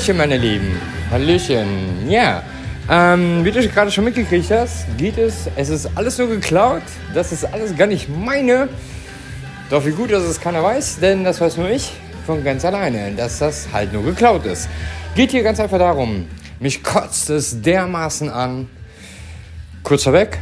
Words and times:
Hallöchen, 0.00 0.16
meine 0.16 0.38
Lieben. 0.38 0.80
Hallöchen. 1.10 2.08
Ja, 2.08 2.42
ähm, 2.88 3.44
wie 3.44 3.50
du 3.50 3.68
gerade 3.68 3.90
schon 3.90 4.04
mitgekriegt 4.04 4.50
hast, 4.50 4.86
geht 4.96 5.18
es, 5.18 5.46
es 5.56 5.68
ist 5.68 5.90
alles 5.94 6.16
nur 6.16 6.28
geklaut. 6.28 6.80
Das 7.12 7.32
ist 7.32 7.44
alles 7.44 7.76
gar 7.76 7.86
nicht 7.86 8.08
meine. 8.08 8.70
Doch 9.68 9.84
wie 9.84 9.90
gut, 9.90 10.10
dass 10.10 10.22
es 10.22 10.40
keiner 10.40 10.62
weiß, 10.62 11.00
denn 11.00 11.22
das 11.22 11.38
weiß 11.38 11.58
nur 11.58 11.68
ich 11.68 11.92
von 12.24 12.42
ganz 12.42 12.64
alleine, 12.64 13.12
dass 13.14 13.40
das 13.40 13.68
halt 13.74 13.92
nur 13.92 14.02
geklaut 14.02 14.46
ist. 14.46 14.70
Geht 15.14 15.32
hier 15.32 15.42
ganz 15.42 15.60
einfach 15.60 15.78
darum, 15.78 16.26
mich 16.60 16.82
kotzt 16.82 17.28
es 17.28 17.60
dermaßen 17.60 18.30
an. 18.30 18.70
Kurz 19.82 20.04
vorweg, 20.04 20.38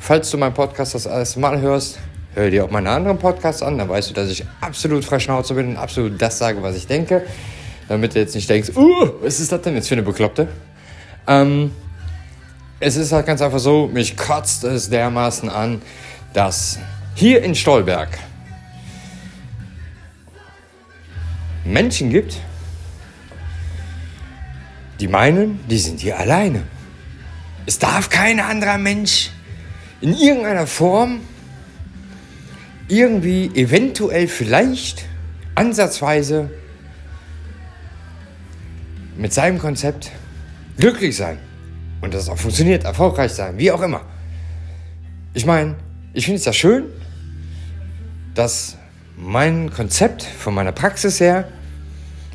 falls 0.00 0.28
du 0.28 0.38
meinen 0.38 0.54
Podcast 0.54 0.96
das 0.96 1.06
erste 1.06 1.38
Mal 1.38 1.60
hörst, 1.60 2.00
hör 2.34 2.50
dir 2.50 2.64
auch 2.64 2.70
meine 2.72 2.90
anderen 2.90 3.18
Podcasts 3.20 3.62
an, 3.62 3.78
dann 3.78 3.88
weißt 3.88 4.10
du, 4.10 4.14
dass 4.14 4.28
ich 4.28 4.44
absolut 4.60 5.04
frei 5.04 5.20
Schnauze 5.20 5.54
bin 5.54 5.68
und 5.68 5.76
absolut 5.76 6.20
das 6.20 6.38
sage, 6.38 6.60
was 6.64 6.74
ich 6.74 6.88
denke. 6.88 7.22
Damit 7.88 8.14
du 8.14 8.20
jetzt 8.20 8.34
nicht 8.34 8.48
denkst, 8.48 8.70
uh, 8.76 9.12
was 9.22 9.40
ist 9.40 9.50
das 9.50 9.62
denn 9.62 9.74
jetzt 9.74 9.88
für 9.88 9.94
eine 9.94 10.02
Bekloppte? 10.02 10.48
Ähm, 11.26 11.72
es 12.80 12.96
ist 12.96 13.12
halt 13.12 13.26
ganz 13.26 13.40
einfach 13.42 13.58
so, 13.58 13.88
mich 13.88 14.16
kotzt 14.16 14.64
es 14.64 14.90
dermaßen 14.90 15.48
an, 15.48 15.82
dass 16.32 16.78
hier 17.14 17.42
in 17.42 17.54
Stolberg 17.54 18.18
Menschen 21.64 22.10
gibt, 22.10 22.40
die 25.00 25.08
meinen, 25.08 25.60
die 25.68 25.78
sind 25.78 26.00
hier 26.00 26.18
alleine. 26.18 26.62
Es 27.66 27.78
darf 27.78 28.08
kein 28.08 28.40
anderer 28.40 28.78
Mensch 28.78 29.30
in 30.00 30.14
irgendeiner 30.14 30.66
Form 30.66 31.20
irgendwie 32.88 33.50
eventuell 33.54 34.28
vielleicht 34.28 35.04
ansatzweise 35.54 36.50
mit 39.18 39.34
seinem 39.34 39.58
Konzept 39.58 40.10
glücklich 40.78 41.16
sein. 41.16 41.38
Und 42.00 42.14
das 42.14 42.28
auch 42.28 42.38
funktioniert, 42.38 42.84
erfolgreich 42.84 43.32
sein, 43.32 43.58
wie 43.58 43.70
auch 43.72 43.82
immer. 43.82 44.02
Ich 45.34 45.44
meine, 45.44 45.74
ich 46.14 46.24
finde 46.24 46.38
es 46.38 46.44
ja 46.44 46.52
schön, 46.52 46.84
dass 48.34 48.76
mein 49.16 49.70
Konzept 49.70 50.22
von 50.22 50.54
meiner 50.54 50.72
Praxis 50.72 51.18
her 51.18 51.48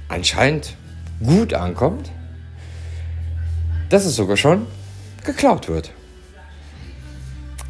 anscheinend 0.10 0.76
gut 1.24 1.54
ankommt, 1.54 2.12
dass 3.90 4.06
es 4.06 4.16
sogar 4.16 4.36
schon 4.36 4.68
geklaut 5.24 5.70
wird. 5.70 5.92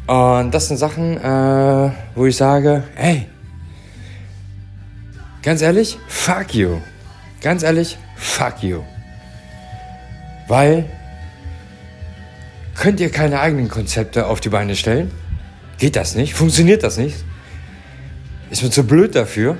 Und 0.06 0.50
das 0.52 0.68
sind 0.68 0.76
Sachen, 0.76 1.16
äh, 1.16 1.90
wo 2.14 2.26
ich 2.26 2.36
sage, 2.36 2.82
hey, 2.96 3.26
ganz 5.42 5.62
ehrlich, 5.62 5.98
fuck 6.08 6.52
you. 6.54 6.80
Ganz 7.40 7.62
ehrlich, 7.62 7.96
fuck 8.16 8.62
you. 8.62 8.82
Weil 10.48 10.84
könnt 12.74 13.00
ihr 13.00 13.10
keine 13.10 13.40
eigenen 13.40 13.68
Konzepte 13.68 14.26
auf 14.26 14.40
die 14.40 14.48
Beine 14.50 14.76
stellen? 14.76 15.10
Geht 15.78 15.96
das 15.96 16.14
nicht? 16.14 16.34
Funktioniert 16.34 16.82
das 16.82 16.98
nicht? 16.98 17.16
Ist 18.50 18.62
mir 18.62 18.70
zu 18.70 18.84
blöd 18.84 19.14
dafür? 19.14 19.56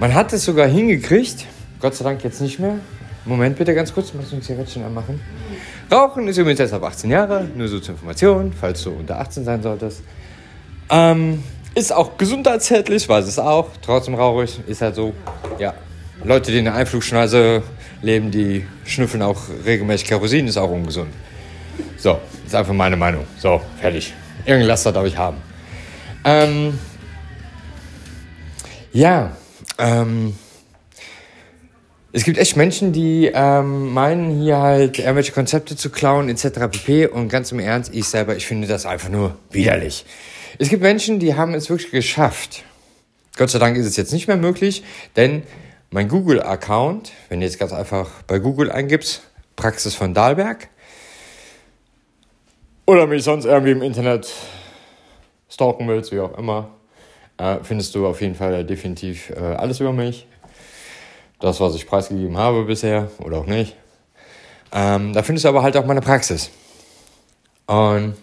Man 0.00 0.14
hat 0.14 0.32
es 0.32 0.44
sogar 0.44 0.66
hingekriegt, 0.66 1.46
Gott 1.80 1.94
sei 1.94 2.04
Dank 2.04 2.24
jetzt 2.24 2.40
nicht 2.40 2.58
mehr. 2.58 2.78
Moment 3.24 3.56
bitte 3.56 3.72
ganz 3.72 3.94
kurz, 3.94 4.12
muss 4.14 4.28
ich 4.28 4.32
ein 4.32 4.42
Zigarettchen 4.42 4.82
anmachen. 4.82 5.20
Rauchen 5.92 6.26
ist 6.26 6.38
übrigens 6.38 6.58
erst 6.58 6.74
ab 6.74 6.82
18 6.82 7.08
Jahre, 7.08 7.46
nur 7.54 7.68
so 7.68 7.78
zur 7.78 7.94
Information, 7.94 8.52
falls 8.52 8.82
du 8.82 8.90
unter 8.90 9.20
18 9.20 9.44
sein 9.44 9.62
solltest. 9.62 10.02
Ähm, 10.90 11.44
ist 11.76 11.92
auch 11.92 12.16
gesundheitsschädlich, 12.18 13.08
weiß 13.08 13.26
es 13.26 13.38
auch. 13.38 13.68
Trotzdem 13.80 14.16
rauchig, 14.16 14.58
ist 14.66 14.82
halt 14.82 14.96
so. 14.96 15.12
Ja, 15.58 15.74
Leute, 16.24 16.52
die 16.52 16.58
in 16.58 16.64
der 16.66 16.74
Einflugschneise 16.74 17.62
leben, 18.00 18.30
die 18.30 18.64
schnüffeln 18.84 19.22
auch 19.22 19.42
regelmäßig 19.64 20.08
Kerosin, 20.08 20.46
ist 20.46 20.56
auch 20.56 20.70
ungesund. 20.70 21.10
So, 21.96 22.20
ist 22.46 22.54
einfach 22.54 22.74
meine 22.74 22.96
Meinung. 22.96 23.26
So, 23.38 23.60
fertig. 23.80 24.12
Irgendein 24.44 24.68
Laster 24.68 24.92
darf 24.92 25.06
ich 25.06 25.16
haben. 25.16 25.38
Ähm, 26.24 26.78
ja, 28.92 29.36
ähm, 29.78 30.34
es 32.12 32.24
gibt 32.24 32.38
echt 32.38 32.56
Menschen, 32.56 32.92
die 32.92 33.30
ähm, 33.32 33.92
meinen, 33.92 34.42
hier 34.42 34.58
halt 34.58 34.98
irgendwelche 34.98 35.32
Konzepte 35.32 35.76
zu 35.76 35.90
klauen, 35.90 36.28
etc. 36.28 36.68
pp. 36.70 37.06
Und 37.06 37.30
ganz 37.30 37.50
im 37.52 37.58
Ernst, 37.58 37.92
ich 37.94 38.06
selber, 38.06 38.36
ich 38.36 38.46
finde 38.46 38.68
das 38.68 38.84
einfach 38.86 39.08
nur 39.08 39.36
widerlich. 39.50 40.04
Es 40.58 40.68
gibt 40.68 40.82
Menschen, 40.82 41.18
die 41.18 41.34
haben 41.34 41.54
es 41.54 41.70
wirklich 41.70 41.90
geschafft. 41.90 42.64
Gott 43.36 43.50
sei 43.50 43.58
Dank 43.58 43.76
ist 43.76 43.86
es 43.86 43.96
jetzt 43.96 44.12
nicht 44.12 44.28
mehr 44.28 44.36
möglich, 44.36 44.84
denn 45.16 45.42
mein 45.92 46.08
Google-Account, 46.08 47.12
wenn 47.28 47.40
du 47.40 47.46
jetzt 47.46 47.58
ganz 47.58 47.72
einfach 47.72 48.22
bei 48.26 48.38
Google 48.38 48.72
eingibst, 48.72 49.22
Praxis 49.56 49.94
von 49.94 50.14
Dahlberg, 50.14 50.68
oder 52.86 53.06
mich 53.06 53.22
sonst 53.22 53.44
irgendwie 53.44 53.72
im 53.72 53.82
Internet 53.82 54.32
stalken 55.50 55.86
willst, 55.86 56.10
wie 56.10 56.20
auch 56.20 56.36
immer, 56.38 56.70
äh, 57.36 57.58
findest 57.62 57.94
du 57.94 58.06
auf 58.06 58.22
jeden 58.22 58.34
Fall 58.34 58.64
definitiv 58.64 59.30
äh, 59.30 59.38
alles 59.38 59.80
über 59.80 59.92
mich. 59.92 60.26
Das, 61.40 61.60
was 61.60 61.74
ich 61.74 61.86
preisgegeben 61.86 62.38
habe 62.38 62.64
bisher 62.64 63.10
oder 63.18 63.38
auch 63.38 63.46
nicht. 63.46 63.76
Ähm, 64.72 65.12
da 65.12 65.22
findest 65.22 65.44
du 65.44 65.50
aber 65.50 65.62
halt 65.62 65.76
auch 65.76 65.84
meine 65.84 66.00
Praxis. 66.00 66.50
Und 67.66 68.16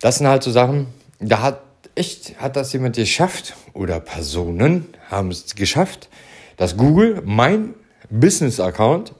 das 0.00 0.18
sind 0.18 0.28
halt 0.28 0.42
so 0.42 0.50
Sachen, 0.50 0.88
da 1.20 1.40
hat 1.40 1.62
echt, 1.94 2.38
hat 2.38 2.56
das 2.56 2.72
jemand 2.74 2.96
geschafft 2.96 3.54
oder 3.74 4.00
Personen 4.00 4.86
haben 5.10 5.30
es 5.30 5.54
geschafft, 5.54 6.08
dass 6.56 6.76
Google 6.76 7.22
mein 7.24 7.74
Business-Account 8.10 9.12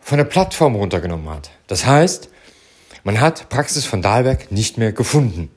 von 0.00 0.18
der 0.18 0.24
Plattform 0.24 0.74
runtergenommen 0.74 1.28
hat. 1.30 1.50
Das 1.66 1.86
heißt, 1.86 2.28
man 3.04 3.20
hat 3.20 3.48
Praxis 3.48 3.86
von 3.86 4.02
Dahlberg 4.02 4.50
nicht 4.52 4.78
mehr 4.78 4.92
gefunden. 4.92 5.50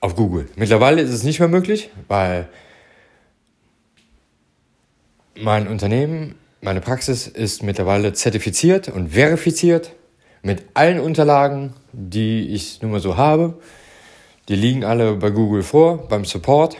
Auf 0.00 0.14
Google. 0.14 0.48
Mittlerweile 0.56 1.02
ist 1.02 1.10
es 1.10 1.24
nicht 1.24 1.40
mehr 1.40 1.48
möglich, 1.48 1.90
weil 2.06 2.48
mein 5.34 5.66
Unternehmen, 5.68 6.36
meine 6.60 6.80
Praxis 6.80 7.26
ist 7.26 7.62
mittlerweile 7.62 8.12
zertifiziert 8.12 8.88
und 8.88 9.10
verifiziert 9.10 9.92
mit 10.42 10.64
allen 10.74 11.00
Unterlagen, 11.00 11.74
die 11.92 12.48
ich 12.48 12.82
nun 12.82 12.92
mal 12.92 13.00
so 13.00 13.16
habe. 13.16 13.58
Die 14.48 14.54
liegen 14.54 14.84
alle 14.84 15.14
bei 15.14 15.30
Google 15.30 15.62
vor, 15.62 16.06
beim 16.08 16.24
Support. 16.24 16.76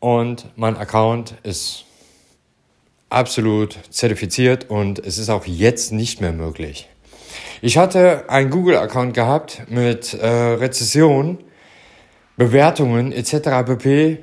Und 0.00 0.46
mein 0.56 0.76
Account 0.76 1.34
ist 1.44 1.84
absolut 3.08 3.78
zertifiziert 3.90 4.68
und 4.68 4.98
es 4.98 5.18
ist 5.18 5.30
auch 5.30 5.46
jetzt 5.46 5.92
nicht 5.92 6.20
mehr 6.20 6.32
möglich. 6.32 6.88
Ich 7.62 7.78
hatte 7.78 8.28
einen 8.28 8.50
Google-Account 8.50 9.14
gehabt 9.14 9.62
mit 9.68 10.12
äh, 10.14 10.26
Rezession, 10.26 11.38
Bewertungen 12.36 13.12
etc. 13.12 13.64
pp. 13.64 14.18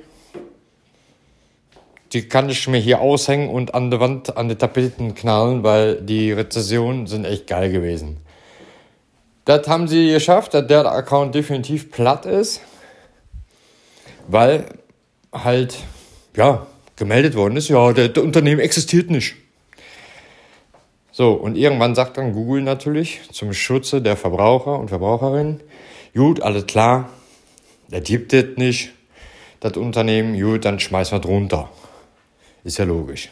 Die 2.11 2.27
kann 2.27 2.49
ich 2.49 2.67
mir 2.67 2.77
hier 2.77 2.99
aushängen 2.99 3.49
und 3.49 3.73
an 3.73 3.89
der 3.89 4.01
Wand, 4.01 4.35
an 4.35 4.49
die 4.49 4.55
Tapeten 4.55 5.15
knallen, 5.15 5.63
weil 5.63 6.01
die 6.01 6.33
Rezessionen 6.33 7.07
sind 7.07 7.23
echt 7.23 7.47
geil 7.47 7.71
gewesen. 7.71 8.17
Das 9.45 9.67
haben 9.67 9.87
sie 9.87 10.11
geschafft, 10.11 10.53
dass 10.53 10.67
der 10.67 10.85
Account 10.91 11.33
definitiv 11.33 11.91
platt 11.91 12.25
ist, 12.25 12.61
weil 14.27 14.65
halt, 15.33 15.77
ja, 16.35 16.67
gemeldet 16.95 17.35
worden 17.35 17.57
ist, 17.57 17.67
ja, 17.69 17.91
der 17.93 18.23
Unternehmen 18.23 18.59
existiert 18.61 19.09
nicht. 19.09 19.35
So, 21.11 21.33
und 21.33 21.57
irgendwann 21.57 21.95
sagt 21.95 22.17
dann 22.17 22.33
Google 22.33 22.61
natürlich 22.61 23.21
zum 23.31 23.53
Schutze 23.53 24.01
der 24.01 24.15
Verbraucher 24.15 24.79
und 24.79 24.89
Verbraucherinnen, 24.89 25.61
gut, 26.13 26.41
alles 26.41 26.67
klar, 26.67 27.09
der 27.89 28.01
gibt 28.01 28.33
es 28.33 28.57
nicht, 28.57 28.91
das 29.59 29.75
Unternehmen, 29.77 30.39
gut, 30.39 30.65
dann 30.65 30.79
schmeißen 30.79 31.17
wir 31.17 31.19
drunter. 31.19 31.69
Ist 32.63 32.77
ja 32.77 32.85
logisch. 32.85 33.29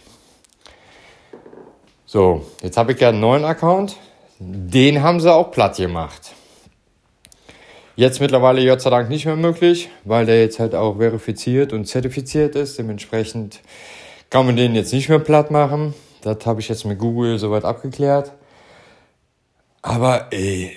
So, 2.05 2.45
jetzt 2.63 2.75
habe 2.75 2.93
ich 2.93 2.99
ja 2.99 3.09
einen 3.09 3.19
neuen 3.19 3.45
Account. 3.45 3.95
Den 4.39 5.03
haben 5.03 5.19
sie 5.19 5.31
auch 5.31 5.51
platt 5.51 5.77
gemacht. 5.77 6.33
Jetzt 7.95 8.21
mittlerweile 8.21 8.65
Gott 8.65 8.81
sei 8.81 8.89
Dank 8.89 9.09
nicht 9.09 9.25
mehr 9.25 9.35
möglich, 9.35 9.89
weil 10.05 10.25
der 10.25 10.41
jetzt 10.41 10.59
halt 10.59 10.73
auch 10.73 10.97
verifiziert 10.97 11.73
und 11.73 11.85
zertifiziert 11.85 12.55
ist. 12.55 12.79
Dementsprechend 12.79 13.59
kann 14.29 14.45
man 14.45 14.55
den 14.55 14.75
jetzt 14.75 14.93
nicht 14.93 15.09
mehr 15.09 15.19
platt 15.19 15.51
machen. 15.51 15.93
Das 16.21 16.45
habe 16.45 16.61
ich 16.61 16.69
jetzt 16.69 16.85
mit 16.85 16.97
Google 16.97 17.37
soweit 17.37 17.65
abgeklärt. 17.65 18.31
Aber 19.81 20.27
ey, 20.31 20.75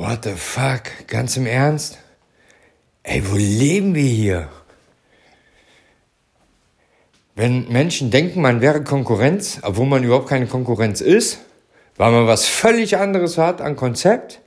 What 0.00 0.24
the 0.24 0.32
fuck? 0.34 1.06
Ganz 1.08 1.36
im 1.36 1.44
Ernst? 1.44 1.98
Ey, 3.02 3.22
wo 3.30 3.36
leben 3.36 3.94
wir 3.94 4.02
hier? 4.02 4.48
Wenn 7.34 7.68
Menschen 7.68 8.10
denken, 8.10 8.40
man 8.40 8.62
wäre 8.62 8.82
Konkurrenz, 8.82 9.60
obwohl 9.62 9.84
man 9.84 10.02
überhaupt 10.02 10.26
keine 10.26 10.46
Konkurrenz 10.46 11.02
ist, 11.02 11.40
weil 12.00 12.12
man 12.12 12.26
was 12.26 12.46
völlig 12.46 12.96
anderes 12.96 13.36
hat 13.36 13.60
an 13.60 13.76
Konzept, 13.76 14.40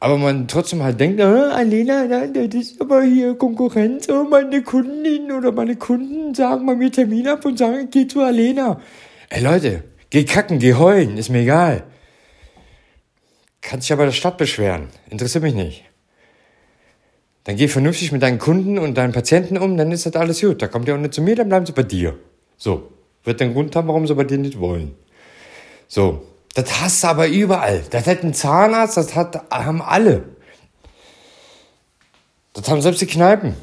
aber 0.00 0.18
man 0.18 0.48
trotzdem 0.48 0.82
halt 0.82 0.98
denkt, 0.98 1.20
ah, 1.20 1.52
Alena, 1.52 2.26
das 2.26 2.54
ist 2.56 2.80
aber 2.80 3.04
hier 3.04 3.36
Konkurrenz, 3.38 4.08
oh, 4.08 4.24
meine 4.24 4.62
Kundinnen 4.62 5.30
oder 5.30 5.52
meine 5.52 5.76
Kunden 5.76 6.34
sagen 6.34 6.64
mal 6.64 6.74
mir 6.74 6.90
Termin 6.90 7.28
ab 7.28 7.44
und 7.44 7.56
sagen, 7.56 7.86
geh 7.88 8.08
zu 8.08 8.22
Alena. 8.22 8.80
Ey 9.30 9.44
Leute, 9.44 9.84
geh 10.10 10.24
kacken, 10.24 10.58
geh 10.58 10.74
heulen, 10.74 11.16
ist 11.16 11.28
mir 11.28 11.42
egal. 11.42 11.84
Kannst 13.60 13.88
dich 13.88 13.92
aber 13.92 14.06
der 14.06 14.12
Stadt 14.12 14.38
beschweren, 14.38 14.88
interessiert 15.08 15.44
mich 15.44 15.54
nicht. 15.54 15.84
Dann 17.44 17.54
geh 17.54 17.68
vernünftig 17.68 18.10
mit 18.10 18.22
deinen 18.22 18.40
Kunden 18.40 18.76
und 18.80 18.98
deinen 18.98 19.12
Patienten 19.12 19.56
um, 19.56 19.76
dann 19.76 19.92
ist 19.92 20.04
das 20.04 20.16
alles 20.16 20.40
gut. 20.40 20.60
Da 20.60 20.66
kommt 20.66 20.88
ihr 20.88 20.96
auch 20.96 20.98
nicht 20.98 21.14
zu 21.14 21.22
mir, 21.22 21.36
dann 21.36 21.48
bleiben 21.48 21.64
sie 21.64 21.70
bei 21.70 21.84
dir. 21.84 22.18
So, 22.56 22.90
wird 23.24 23.40
den 23.40 23.52
Grund 23.52 23.74
haben, 23.76 23.88
warum 23.88 24.06
sie 24.06 24.14
bei 24.14 24.24
dir 24.24 24.38
nicht 24.38 24.58
wollen. 24.58 24.94
So, 25.88 26.22
das 26.54 26.80
hast 26.80 27.04
du 27.04 27.08
aber 27.08 27.28
überall. 27.28 27.82
Das 27.90 28.06
hat 28.06 28.22
ein 28.22 28.34
Zahnarzt, 28.34 28.96
das 28.96 29.14
hat, 29.14 29.50
haben 29.50 29.82
alle. 29.82 30.24
Das 32.52 32.68
haben 32.68 32.82
selbst 32.82 33.00
die 33.00 33.06
Kneipen. 33.06 33.56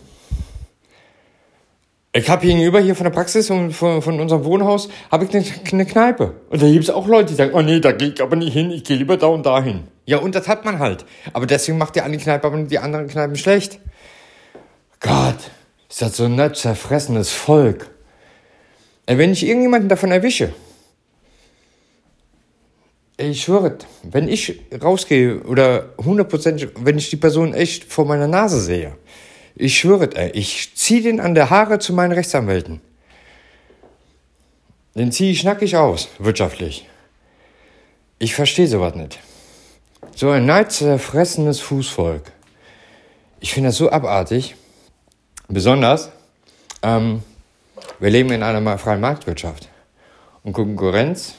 Ich 2.11 2.27
habe 2.27 2.41
gegenüber 2.41 2.79
hier 2.79 2.95
von 2.95 3.03
der 3.03 3.11
Praxis 3.11 3.51
und 3.51 3.71
von, 3.71 4.01
von 4.01 4.19
unserem 4.19 4.43
Wohnhaus 4.43 4.89
habe 5.11 5.25
ich 5.25 5.35
eine, 5.35 5.45
eine 5.71 5.85
Kneipe. 5.85 6.33
Und 6.49 6.61
da 6.61 6.67
gibt 6.67 6.85
es 6.85 6.89
auch 6.89 7.05
Leute, 7.05 7.29
die 7.29 7.35
sagen, 7.35 7.51
oh 7.53 7.61
nee, 7.61 7.79
da 7.79 7.91
gehe 7.91 8.09
ich 8.09 8.21
aber 8.21 8.35
nicht 8.35 8.51
hin, 8.51 8.71
ich 8.71 8.83
gehe 8.83 8.97
lieber 8.97 9.15
da 9.15 9.27
und 9.27 9.45
dahin. 9.45 9.83
Ja, 10.05 10.17
und 10.17 10.33
das 10.33 10.47
hat 10.47 10.65
man 10.65 10.79
halt. 10.79 11.05
Aber 11.33 11.45
deswegen 11.45 11.77
macht 11.77 11.95
die 11.95 12.01
eine 12.01 12.17
Kneipe 12.17 12.47
aber 12.47 12.63
die 12.63 12.79
anderen 12.79 13.07
Kneipen 13.07 13.35
schlecht. 13.35 13.79
Gott, 14.99 15.37
ist 15.87 16.01
das 16.01 16.17
so 16.17 16.25
ein 16.25 16.55
zerfressenes 16.55 17.31
Volk. 17.31 17.91
Wenn 19.17 19.31
ich 19.31 19.43
irgendjemanden 19.43 19.89
davon 19.89 20.11
erwische, 20.11 20.53
ich 23.17 23.41
schwöre, 23.41 23.79
wenn 24.03 24.27
ich 24.27 24.61
rausgehe 24.81 25.41
oder 25.41 25.93
hundertprozentig, 25.97 26.69
wenn 26.75 26.99
ich 26.99 27.09
die 27.09 27.17
Person 27.17 27.55
echt 27.55 27.85
vor 27.85 28.05
meiner 28.05 28.27
Nase 28.27 28.61
sehe, 28.61 28.95
ich 29.55 29.79
schwöre, 29.79 30.09
ich 30.33 30.75
ziehe 30.75 31.01
den 31.01 31.19
an 31.19 31.33
der 31.33 31.49
Haare 31.49 31.79
zu 31.79 31.91
meinen 31.91 32.11
Rechtsanwälten. 32.11 32.81
Den 34.93 35.11
ziehe 35.11 35.31
ich 35.31 35.43
nackig 35.43 35.75
aus, 35.75 36.09
wirtschaftlich. 36.19 36.87
Ich 38.19 38.35
verstehe 38.35 38.67
sowas 38.67 38.93
nicht. 38.93 39.19
So 40.15 40.29
ein 40.29 40.45
neidzerfressenes 40.45 41.59
Fußvolk. 41.61 42.31
Ich 43.39 43.53
finde 43.53 43.69
das 43.69 43.77
so 43.77 43.89
abartig. 43.89 44.55
Besonders, 45.47 46.11
ähm, 46.83 47.23
wir 47.99 48.09
leben 48.09 48.31
in 48.31 48.43
einer 48.43 48.77
freien 48.77 49.01
Marktwirtschaft. 49.01 49.69
Und 50.43 50.53
Konkurrenz 50.53 51.35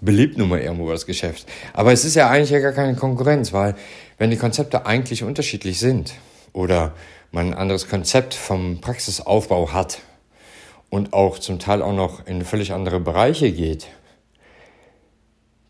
belebt 0.00 0.38
nun 0.38 0.48
mal 0.48 0.60
irgendwo 0.60 0.90
das 0.90 1.06
Geschäft. 1.06 1.46
Aber 1.72 1.92
es 1.92 2.04
ist 2.04 2.14
ja 2.14 2.30
eigentlich 2.30 2.50
ja 2.50 2.60
gar 2.60 2.72
keine 2.72 2.94
Konkurrenz, 2.94 3.52
weil 3.52 3.74
wenn 4.18 4.30
die 4.30 4.36
Konzepte 4.36 4.86
eigentlich 4.86 5.22
unterschiedlich 5.22 5.78
sind 5.78 6.14
oder 6.52 6.94
man 7.30 7.48
ein 7.48 7.54
anderes 7.54 7.88
Konzept 7.88 8.34
vom 8.34 8.80
Praxisaufbau 8.80 9.72
hat 9.72 10.00
und 10.90 11.12
auch 11.12 11.38
zum 11.38 11.58
Teil 11.58 11.82
auch 11.82 11.92
noch 11.92 12.26
in 12.26 12.44
völlig 12.44 12.72
andere 12.72 13.00
Bereiche 13.00 13.52
geht, 13.52 13.88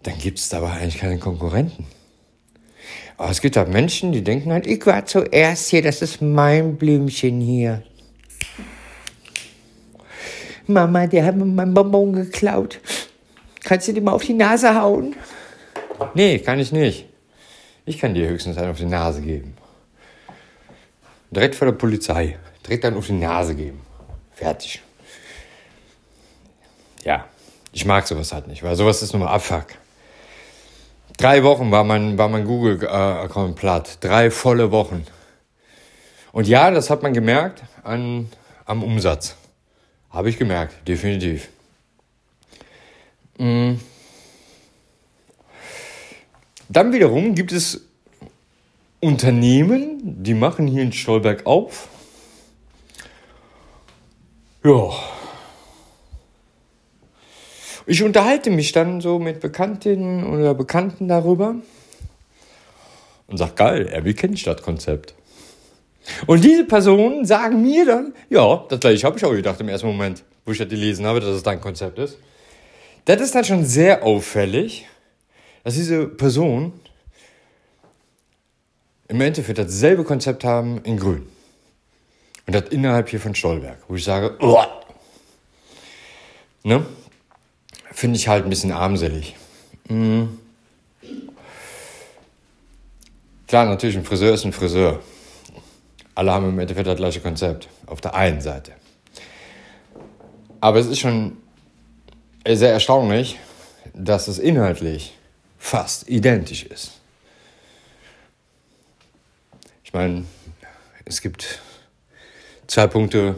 dann 0.02 0.18
gibt 0.18 0.38
es 0.38 0.48
dabei 0.48 0.72
eigentlich 0.72 0.98
keine 0.98 1.18
Konkurrenten. 1.18 1.86
Aber 3.16 3.30
es 3.30 3.40
gibt 3.40 3.56
halt 3.56 3.68
Menschen, 3.68 4.12
die 4.12 4.22
denken 4.22 4.52
halt, 4.52 4.66
ich 4.66 4.84
war 4.86 5.06
zuerst 5.06 5.70
hier, 5.70 5.82
das 5.82 6.02
ist 6.02 6.20
mein 6.20 6.76
Blümchen 6.76 7.40
hier. 7.40 7.82
Mama, 10.68 11.06
der 11.06 11.24
hat 11.24 11.36
mir 11.36 11.44
mein 11.44 11.74
Bonbon 11.74 12.12
geklaut. 12.12 12.80
Kannst 13.64 13.88
du 13.88 13.92
dir 13.92 14.00
mal 14.00 14.12
auf 14.12 14.24
die 14.24 14.34
Nase 14.34 14.74
hauen? 14.74 15.16
Nee, 16.14 16.38
kann 16.38 16.58
ich 16.58 16.72
nicht. 16.72 17.06
Ich 17.84 17.98
kann 17.98 18.14
dir 18.14 18.28
höchstens 18.28 18.58
einen 18.58 18.70
auf 18.70 18.78
die 18.78 18.86
Nase 18.86 19.22
geben. 19.22 19.56
Direkt 21.30 21.54
vor 21.54 21.66
der 21.66 21.72
Polizei. 21.72 22.38
Direkt 22.66 22.84
einen 22.84 22.96
auf 22.96 23.06
die 23.06 23.12
Nase 23.12 23.54
geben. 23.54 23.80
Fertig. 24.34 24.82
Ja, 27.04 27.26
ich 27.72 27.84
mag 27.84 28.06
sowas 28.06 28.32
halt 28.32 28.48
nicht, 28.48 28.62
weil 28.62 28.74
sowas 28.74 29.02
ist 29.02 29.12
nur 29.12 29.24
mal 29.24 29.32
Abfuck. 29.32 29.66
Drei 31.16 31.42
Wochen 31.44 31.70
war 31.70 31.84
mein, 31.84 32.18
war 32.18 32.28
mein 32.28 32.44
Google-Account 32.44 33.56
platt. 33.56 33.98
Drei 34.00 34.30
volle 34.30 34.70
Wochen. 34.72 35.06
Und 36.32 36.46
ja, 36.46 36.70
das 36.70 36.90
hat 36.90 37.02
man 37.02 37.14
gemerkt 37.14 37.62
an, 37.82 38.28
am 38.66 38.82
Umsatz. 38.82 39.36
Habe 40.16 40.30
ich 40.30 40.38
gemerkt, 40.38 40.88
definitiv. 40.88 41.50
Mhm. 43.36 43.78
Dann 46.70 46.94
wiederum 46.94 47.34
gibt 47.34 47.52
es 47.52 47.82
Unternehmen, 48.98 50.22
die 50.22 50.32
machen 50.32 50.68
hier 50.68 50.80
in 50.80 50.94
Stolberg 50.94 51.44
auf. 51.44 51.88
Ja. 54.64 54.90
Ich 57.84 58.02
unterhalte 58.02 58.48
mich 58.48 58.72
dann 58.72 59.02
so 59.02 59.18
mit 59.18 59.40
Bekanntinnen 59.40 60.24
oder 60.24 60.54
Bekannten 60.54 61.08
darüber 61.08 61.56
und 63.26 63.36
sag, 63.36 63.54
geil, 63.54 64.00
will 64.02 64.14
kein 64.14 64.34
Stadtkonzept. 64.34 65.14
Und 66.26 66.44
diese 66.44 66.64
Personen 66.64 67.24
sagen 67.24 67.62
mir 67.62 67.84
dann, 67.84 68.14
ja, 68.30 68.64
das 68.68 68.80
gleiche 68.80 69.06
habe 69.06 69.18
ich 69.18 69.24
auch 69.24 69.32
gedacht 69.32 69.60
im 69.60 69.68
ersten 69.68 69.86
Moment, 69.86 70.22
wo 70.44 70.52
ich 70.52 70.58
das 70.58 70.68
gelesen 70.68 71.06
habe, 71.06 71.20
dass 71.20 71.30
es 71.30 71.42
dein 71.42 71.60
Konzept 71.60 71.98
ist. 71.98 72.18
Das 73.04 73.20
ist 73.20 73.34
dann 73.34 73.44
schon 73.44 73.64
sehr 73.64 74.02
auffällig, 74.02 74.86
dass 75.64 75.74
diese 75.74 76.06
Person 76.06 76.72
im 79.08 79.20
Endeffekt 79.20 79.58
dasselbe 79.58 80.04
Konzept 80.04 80.44
haben 80.44 80.80
in 80.82 80.98
Grün. 80.98 81.26
Und 82.46 82.54
das 82.54 82.68
innerhalb 82.70 83.08
hier 83.08 83.20
von 83.20 83.34
Stolberg, 83.34 83.78
wo 83.88 83.96
ich 83.96 84.04
sage, 84.04 84.36
Uah! 84.40 84.68
ne? 86.62 86.84
Finde 87.92 88.16
ich 88.16 88.28
halt 88.28 88.44
ein 88.44 88.50
bisschen 88.50 88.72
armselig. 88.72 89.36
Mhm. 89.88 90.38
Klar, 93.46 93.66
natürlich, 93.66 93.96
ein 93.96 94.04
Friseur 94.04 94.34
ist 94.34 94.44
ein 94.44 94.52
Friseur. 94.52 95.00
Alle 96.16 96.32
haben 96.32 96.48
im 96.48 96.58
Endeffekt 96.58 96.86
das 96.86 96.96
gleiche 96.96 97.20
Konzept. 97.20 97.68
Auf 97.84 98.00
der 98.00 98.14
einen 98.14 98.40
Seite. 98.40 98.72
Aber 100.60 100.78
es 100.78 100.86
ist 100.86 100.98
schon 100.98 101.36
sehr 102.48 102.72
erstaunlich, 102.72 103.38
dass 103.92 104.26
es 104.26 104.38
inhaltlich 104.38 105.14
fast 105.58 106.08
identisch 106.08 106.64
ist. 106.64 106.92
Ich 109.84 109.92
meine, 109.92 110.24
es 111.04 111.20
gibt 111.20 111.60
zwei 112.66 112.86
Punkte, 112.86 113.36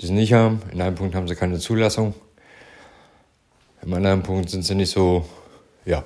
die 0.00 0.06
sie 0.06 0.12
nicht 0.12 0.32
haben. 0.32 0.62
In 0.72 0.82
einem 0.82 0.96
Punkt 0.96 1.14
haben 1.14 1.28
sie 1.28 1.36
keine 1.36 1.60
Zulassung. 1.60 2.12
Im 3.82 3.94
anderen 3.94 4.24
Punkt 4.24 4.50
sind 4.50 4.62
sie 4.62 4.74
nicht 4.74 4.90
so, 4.90 5.24
ja, 5.84 6.02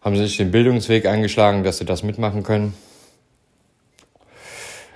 haben 0.00 0.16
sie 0.16 0.22
nicht 0.22 0.40
den 0.40 0.50
Bildungsweg 0.50 1.06
eingeschlagen, 1.06 1.62
dass 1.62 1.78
sie 1.78 1.84
das 1.84 2.02
mitmachen 2.02 2.42
können. 2.42 2.74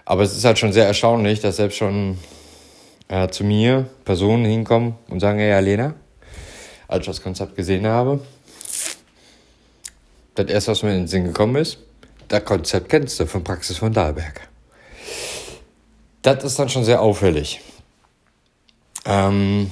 Aber 0.07 0.23
es 0.23 0.37
ist 0.37 0.45
halt 0.45 0.59
schon 0.59 0.73
sehr 0.73 0.87
erstaunlich, 0.87 1.41
dass 1.41 1.57
selbst 1.57 1.77
schon 1.77 2.17
äh, 3.09 3.29
zu 3.29 3.43
mir 3.45 3.91
Personen 4.05 4.45
hinkommen 4.45 4.95
und 5.09 5.19
sagen, 5.19 5.41
hey, 5.41 5.61
Lena, 5.61 5.95
als 6.87 7.01
ich 7.01 7.07
das 7.07 7.23
Konzept 7.23 7.57
gesehen 7.57 7.87
habe, 7.87 8.21
das 10.37 10.47
erste, 10.47 10.71
was 10.71 10.83
mir 10.85 10.93
in 10.93 10.99
den 10.99 11.09
Sinn 11.09 11.25
gekommen 11.25 11.57
ist, 11.57 11.79
das 12.29 12.45
Konzept 12.45 12.89
kennst 12.89 13.19
du 13.19 13.27
von 13.27 13.43
Praxis 13.43 13.79
von 13.79 13.93
Dahlberg. 13.93 14.49
Das 16.23 16.45
ist 16.45 16.59
dann 16.59 16.69
schon 16.69 16.85
sehr 16.85 17.03
auffällig. 17.03 17.61
Ähm 19.05 19.71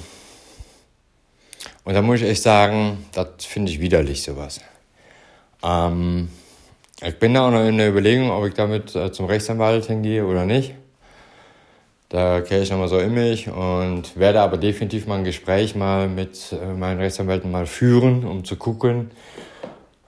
und 1.85 1.93
da 1.93 2.01
muss 2.01 2.21
ich 2.21 2.27
echt 2.27 2.43
sagen, 2.43 3.05
das 3.13 3.45
finde 3.45 3.71
ich 3.71 3.79
widerlich, 3.79 4.23
sowas. 4.23 4.59
Ähm 5.63 6.29
ich 7.01 7.19
bin 7.19 7.33
da 7.33 7.47
auch 7.47 7.51
noch 7.51 7.65
in 7.65 7.77
der 7.77 7.89
Überlegung, 7.89 8.31
ob 8.31 8.45
ich 8.45 8.53
damit 8.53 8.95
äh, 8.95 9.11
zum 9.11 9.25
Rechtsanwalt 9.25 9.85
hingehe 9.85 10.25
oder 10.25 10.45
nicht. 10.45 10.73
Da 12.09 12.41
kehre 12.41 12.61
ich 12.61 12.71
nochmal 12.71 12.87
so 12.87 12.99
in 12.99 13.13
mich 13.13 13.49
und 13.49 14.17
werde 14.17 14.39
aber 14.39 14.57
definitiv 14.57 15.07
mal 15.07 15.17
ein 15.17 15.23
Gespräch 15.23 15.75
mal 15.75 16.07
mit 16.07 16.53
äh, 16.53 16.73
meinen 16.73 16.99
Rechtsanwälten 16.99 17.51
mal 17.51 17.65
führen, 17.65 18.25
um 18.25 18.45
zu 18.45 18.55
gucken, 18.55 19.11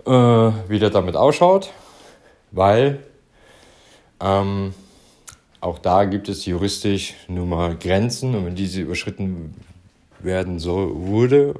äh, 0.05 0.11
wie 0.11 0.79
das 0.79 0.91
damit 0.91 1.15
ausschaut. 1.15 1.71
Weil 2.51 2.99
ähm, 4.21 4.73
auch 5.59 5.79
da 5.79 6.05
gibt 6.05 6.29
es 6.29 6.45
juristisch 6.45 7.15
nun 7.27 7.49
mal 7.49 7.75
Grenzen 7.75 8.35
und 8.35 8.45
wenn 8.45 8.55
diese 8.55 8.81
überschritten 8.81 9.53
werden 10.19 10.59
so 10.59 10.91
wurde, 10.93 11.55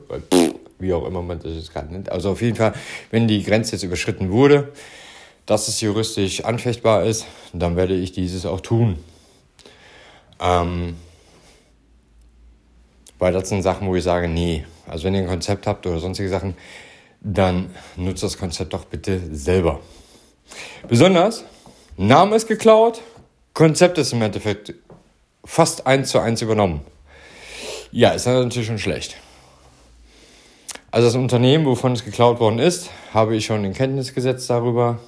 wie 0.79 0.93
auch 0.93 1.05
immer 1.05 1.22
man 1.22 1.39
das 1.39 1.55
jetzt 1.55 1.74
gerade 1.74 1.91
nennt. 1.91 2.12
Also 2.12 2.31
auf 2.31 2.41
jeden 2.41 2.55
Fall, 2.55 2.74
wenn 3.12 3.27
die 3.27 3.43
Grenze 3.43 3.74
jetzt 3.74 3.84
überschritten 3.84 4.31
wurde, 4.31 4.72
dass 5.47 5.67
es 5.69 5.81
juristisch 5.81 6.43
anfechtbar 6.43 7.05
ist, 7.05 7.25
dann 7.53 7.75
werde 7.75 7.95
ich 7.95 8.11
dieses 8.11 8.45
auch 8.45 8.61
tun. 8.61 8.99
Ähm, 10.39 10.97
weil 13.17 13.33
das 13.33 13.49
sind 13.49 13.63
Sachen, 13.63 13.87
wo 13.87 13.95
ich 13.95 14.03
sage, 14.03 14.27
nee, 14.27 14.65
also 14.87 15.05
wenn 15.05 15.15
ihr 15.15 15.21
ein 15.21 15.27
Konzept 15.27 15.65
habt 15.65 15.87
oder 15.87 15.99
sonstige 15.99 16.29
Sachen, 16.29 16.55
dann 17.21 17.73
nutzt 17.95 18.21
das 18.21 18.37
Konzept 18.37 18.73
doch 18.73 18.85
bitte 18.85 19.19
selber. 19.31 19.79
Besonders, 20.87 21.45
Name 21.95 22.35
ist 22.35 22.47
geklaut, 22.47 23.01
Konzept 23.53 23.97
ist 23.97 24.13
im 24.13 24.21
Endeffekt 24.21 24.75
fast 25.43 25.87
eins 25.87 26.09
zu 26.09 26.19
eins 26.19 26.41
übernommen. 26.41 26.81
Ja, 27.91 28.11
ist 28.11 28.27
natürlich 28.27 28.67
schon 28.67 28.79
schlecht. 28.79 29.15
Also 30.91 31.07
das 31.07 31.15
Unternehmen, 31.15 31.65
wovon 31.65 31.93
es 31.93 32.03
geklaut 32.03 32.39
worden 32.39 32.59
ist, 32.59 32.89
habe 33.13 33.35
ich 33.35 33.45
schon 33.45 33.63
in 33.63 33.73
Kenntnis 33.73 34.13
gesetzt 34.13 34.49
darüber. 34.49 34.99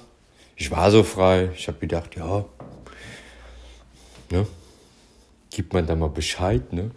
Ich 0.60 0.70
war 0.70 0.90
so 0.90 1.02
frei. 1.02 1.48
Ich 1.56 1.68
habe 1.68 1.78
gedacht, 1.78 2.16
ja, 2.16 2.44
ne, 4.30 4.46
gibt 5.48 5.72
man 5.72 5.86
da 5.86 5.96
mal 5.96 6.10
Bescheid, 6.10 6.70
ne? 6.74 6.90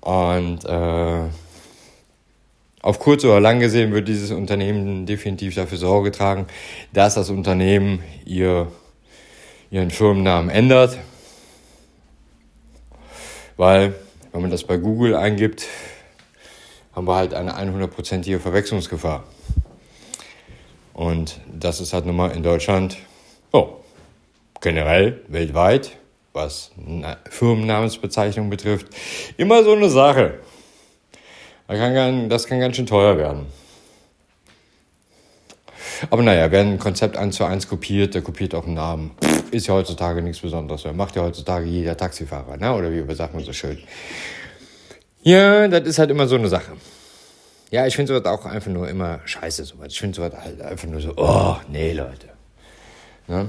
Und 0.00 0.64
äh, 0.66 1.28
auf 2.80 3.00
kurz 3.00 3.24
oder 3.24 3.40
lang 3.40 3.58
gesehen 3.58 3.92
wird 3.92 4.06
dieses 4.06 4.30
Unternehmen 4.30 5.04
definitiv 5.04 5.56
dafür 5.56 5.78
Sorge 5.78 6.12
tragen, 6.12 6.46
dass 6.92 7.14
das 7.14 7.28
Unternehmen 7.28 8.04
ihr, 8.24 8.70
ihren 9.72 9.90
Firmennamen 9.90 10.48
ändert. 10.48 10.96
Weil, 13.56 13.96
wenn 14.30 14.42
man 14.42 14.52
das 14.52 14.62
bei 14.62 14.76
Google 14.76 15.16
eingibt, 15.16 15.66
haben 16.92 17.08
wir 17.08 17.16
halt 17.16 17.34
eine 17.34 17.58
100%ige 17.58 18.38
Verwechslungsgefahr. 18.38 19.24
Und 21.00 21.40
das 21.50 21.80
ist 21.80 21.94
halt 21.94 22.04
nun 22.04 22.14
mal 22.14 22.30
in 22.32 22.42
Deutschland, 22.42 22.98
oh, 23.52 23.76
generell 24.60 25.22
weltweit, 25.28 25.92
was 26.34 26.72
Firmennamensbezeichnung 27.30 28.50
betrifft, 28.50 28.88
immer 29.38 29.64
so 29.64 29.72
eine 29.72 29.88
Sache. 29.88 30.40
Das 31.68 31.78
kann, 32.46 32.60
ganz 32.60 32.76
schön 32.76 32.84
teuer 32.84 33.16
werden. 33.16 33.46
Aber 36.10 36.22
naja, 36.22 36.50
wer 36.52 36.60
ein 36.60 36.78
Konzept 36.78 37.16
eins 37.16 37.36
zu 37.36 37.44
eins 37.44 37.66
kopiert, 37.66 38.12
der 38.12 38.20
kopiert 38.20 38.54
auch 38.54 38.66
einen 38.66 38.74
Namen. 38.74 39.12
Ist 39.52 39.68
ja 39.68 39.74
heutzutage 39.74 40.20
nichts 40.20 40.42
Besonderes. 40.42 40.84
Macht 40.92 41.16
ja 41.16 41.22
heutzutage 41.22 41.64
jeder 41.64 41.96
Taxifahrer, 41.96 42.58
ne? 42.58 42.74
oder 42.74 42.92
wie 42.92 43.14
sagt 43.14 43.32
man 43.32 43.42
so 43.42 43.54
schön. 43.54 43.78
Ja, 45.22 45.66
das 45.66 45.84
ist 45.84 45.98
halt 45.98 46.10
immer 46.10 46.26
so 46.26 46.34
eine 46.34 46.48
Sache. 46.48 46.72
Ja, 47.70 47.86
ich 47.86 47.94
finde 47.94 48.14
sowas 48.14 48.26
auch 48.26 48.46
einfach 48.46 48.70
nur 48.70 48.88
immer 48.88 49.20
scheiße, 49.24 49.64
sowas. 49.64 49.88
Ich 49.90 50.00
finde 50.00 50.16
sowas 50.16 50.32
halt 50.42 50.60
einfach 50.60 50.88
nur 50.88 51.00
so, 51.00 51.12
oh, 51.16 51.56
nee, 51.68 51.92
Leute. 51.92 52.28
Ne? 53.28 53.48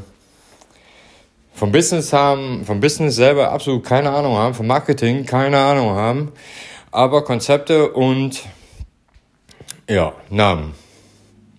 Vom 1.53 1.71
Business 1.71 2.13
haben, 2.13 2.63
vom 2.65 2.79
Business 2.79 3.15
selber 3.15 3.51
absolut 3.51 3.83
keine 3.83 4.11
Ahnung 4.11 4.35
haben, 4.37 4.53
vom 4.53 4.67
Marketing 4.67 5.25
keine 5.25 5.59
Ahnung 5.59 5.91
haben, 5.91 6.31
aber 6.91 7.23
Konzepte 7.23 7.91
und 7.91 8.43
ja, 9.89 10.13
Namen 10.29 10.73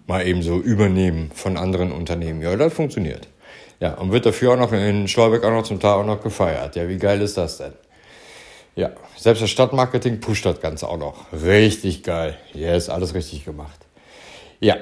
mal 0.07 0.27
eben 0.27 0.43
so 0.43 0.59
übernehmen 0.59 1.31
von 1.35 1.57
anderen 1.57 1.93
Unternehmen. 1.93 2.43
Ja, 2.43 2.57
das 2.57 2.73
funktioniert. 2.73 3.29
Ja, 3.81 3.95
und 3.95 4.13
wird 4.13 4.27
dafür 4.27 4.53
auch 4.53 4.59
noch 4.59 4.73
in 4.73 5.09
Stolberg 5.09 5.45
auch 5.45 5.51
noch 5.51 5.65
zum 5.65 5.81
Teil 5.81 5.93
auch 5.93 6.07
noch 6.07 6.23
gefeiert. 6.23 6.77
Ja, 6.77 6.89
wie 6.89 6.99
geil 6.99 7.21
ist 7.21 7.37
das 7.37 7.59
denn? 7.59 7.73
Ja, 8.75 8.91
selbst 9.17 9.43
das 9.43 9.51
Stadtmarketing 9.51 10.21
pusht 10.21 10.47
das 10.47 10.61
Ganze 10.61 10.89
auch 10.89 10.97
noch. 10.97 11.33
Richtig 11.33 12.03
geil. 12.03 12.37
Ist 12.55 12.89
alles 12.89 13.15
richtig 13.15 13.45
gemacht. 13.45 13.87
Ja, 14.61 14.77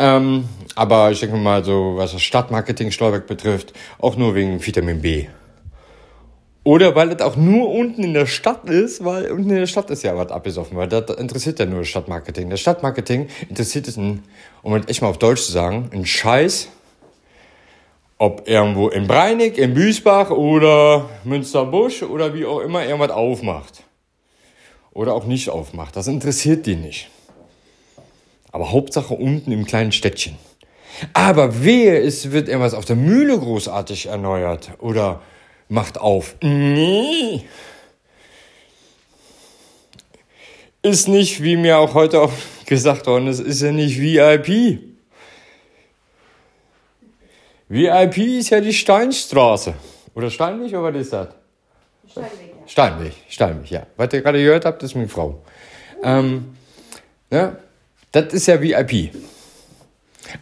ähm, 0.00 0.48
aber 0.76 1.10
ich 1.10 1.20
denke 1.20 1.36
mal 1.36 1.62
so, 1.62 1.96
was 1.96 2.12
das 2.12 2.22
Stadtmarketing 2.22 2.90
Stolberg 2.90 3.26
betrifft, 3.26 3.74
auch 3.98 4.16
nur 4.16 4.34
wegen 4.34 4.64
Vitamin 4.64 5.02
B. 5.02 5.26
Oder 6.62 6.94
weil 6.94 7.10
das 7.10 7.20
auch 7.26 7.36
nur 7.36 7.70
unten 7.70 8.04
in 8.04 8.14
der 8.14 8.26
Stadt 8.26 8.68
ist, 8.68 9.04
weil 9.04 9.30
unten 9.30 9.50
in 9.50 9.56
der 9.56 9.66
Stadt 9.66 9.90
ist 9.90 10.02
ja 10.02 10.16
was 10.16 10.30
abgesoffen, 10.30 10.76
weil 10.76 10.88
das 10.88 11.10
interessiert 11.18 11.58
ja 11.58 11.66
nur 11.66 11.80
das 11.80 11.88
Stadtmarketing. 11.88 12.48
Das 12.48 12.60
Stadtmarketing 12.60 13.28
interessiert 13.48 13.88
es, 13.88 13.96
um 13.96 14.22
es 14.74 14.88
echt 14.88 15.02
mal 15.02 15.08
auf 15.08 15.18
Deutsch 15.18 15.42
zu 15.42 15.52
sagen, 15.52 15.90
ein 15.92 16.06
Scheiß, 16.06 16.68
ob 18.20 18.46
irgendwo 18.46 18.90
in 18.90 19.06
Breinig, 19.06 19.56
in 19.56 19.72
Büsbach 19.72 20.28
oder 20.28 21.08
Münsterbusch 21.24 22.02
oder 22.02 22.34
wie 22.34 22.44
auch 22.44 22.60
immer 22.60 22.84
irgendwas 22.84 23.12
aufmacht. 23.12 23.82
Oder 24.92 25.14
auch 25.14 25.24
nicht 25.24 25.48
aufmacht. 25.48 25.96
Das 25.96 26.06
interessiert 26.06 26.66
die 26.66 26.76
nicht. 26.76 27.08
Aber 28.52 28.72
Hauptsache 28.72 29.14
unten 29.14 29.52
im 29.52 29.64
kleinen 29.64 29.90
Städtchen. 29.90 30.36
Aber 31.14 31.64
wehe, 31.64 31.98
es 31.98 32.30
wird 32.30 32.48
irgendwas 32.48 32.74
auf 32.74 32.84
der 32.84 32.96
Mühle 32.96 33.38
großartig 33.38 34.08
erneuert 34.08 34.72
oder 34.80 35.22
macht 35.70 35.98
auf. 35.98 36.36
Nee. 36.42 37.44
Ist 40.82 41.08
nicht, 41.08 41.42
wie 41.42 41.56
mir 41.56 41.78
auch 41.78 41.94
heute 41.94 42.20
auch 42.20 42.32
gesagt 42.66 43.06
worden 43.06 43.28
ist, 43.28 43.40
ist 43.40 43.62
ja 43.62 43.72
nicht 43.72 43.98
VIP. 43.98 44.89
VIP 47.70 48.18
ist 48.18 48.50
ja 48.50 48.60
die 48.60 48.72
Steinstraße. 48.72 49.74
Oder 50.16 50.28
Steinweg, 50.28 50.72
oder 50.72 50.92
was 50.92 51.02
ist 51.02 51.12
das? 51.12 51.28
Steinweg, 52.10 52.32
ja. 52.32 52.66
Steinweg, 52.66 53.12
Steinweg, 53.28 53.70
ja. 53.70 53.86
Was 53.96 54.12
ihr 54.12 54.22
gerade 54.22 54.42
gehört 54.42 54.64
habt, 54.64 54.82
ist 54.82 54.96
meine 54.96 55.08
Frau. 55.08 55.40
Ähm, 56.02 56.56
ja, 57.30 57.56
das 58.10 58.34
ist 58.34 58.48
ja 58.48 58.60
VIP. 58.60 59.14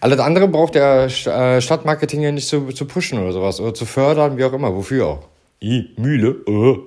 Alles 0.01 0.19
andere 0.21 0.49
braucht 0.49 0.75
der 0.75 1.05
äh, 1.05 1.61
Stadtmarketing 1.61 2.23
ja 2.23 2.33
nicht 2.33 2.49
zu, 2.49 2.73
zu 2.73 2.87
pushen 2.87 3.19
oder 3.19 3.33
sowas. 3.33 3.61
Oder 3.61 3.75
zu 3.75 3.85
fördern, 3.85 4.39
wie 4.39 4.45
auch 4.45 4.53
immer. 4.55 4.75
Wofür 4.75 5.07
auch? 5.07 5.29
I, 5.63 5.91
Mühle? 5.99 6.35
Oh. 6.47 6.79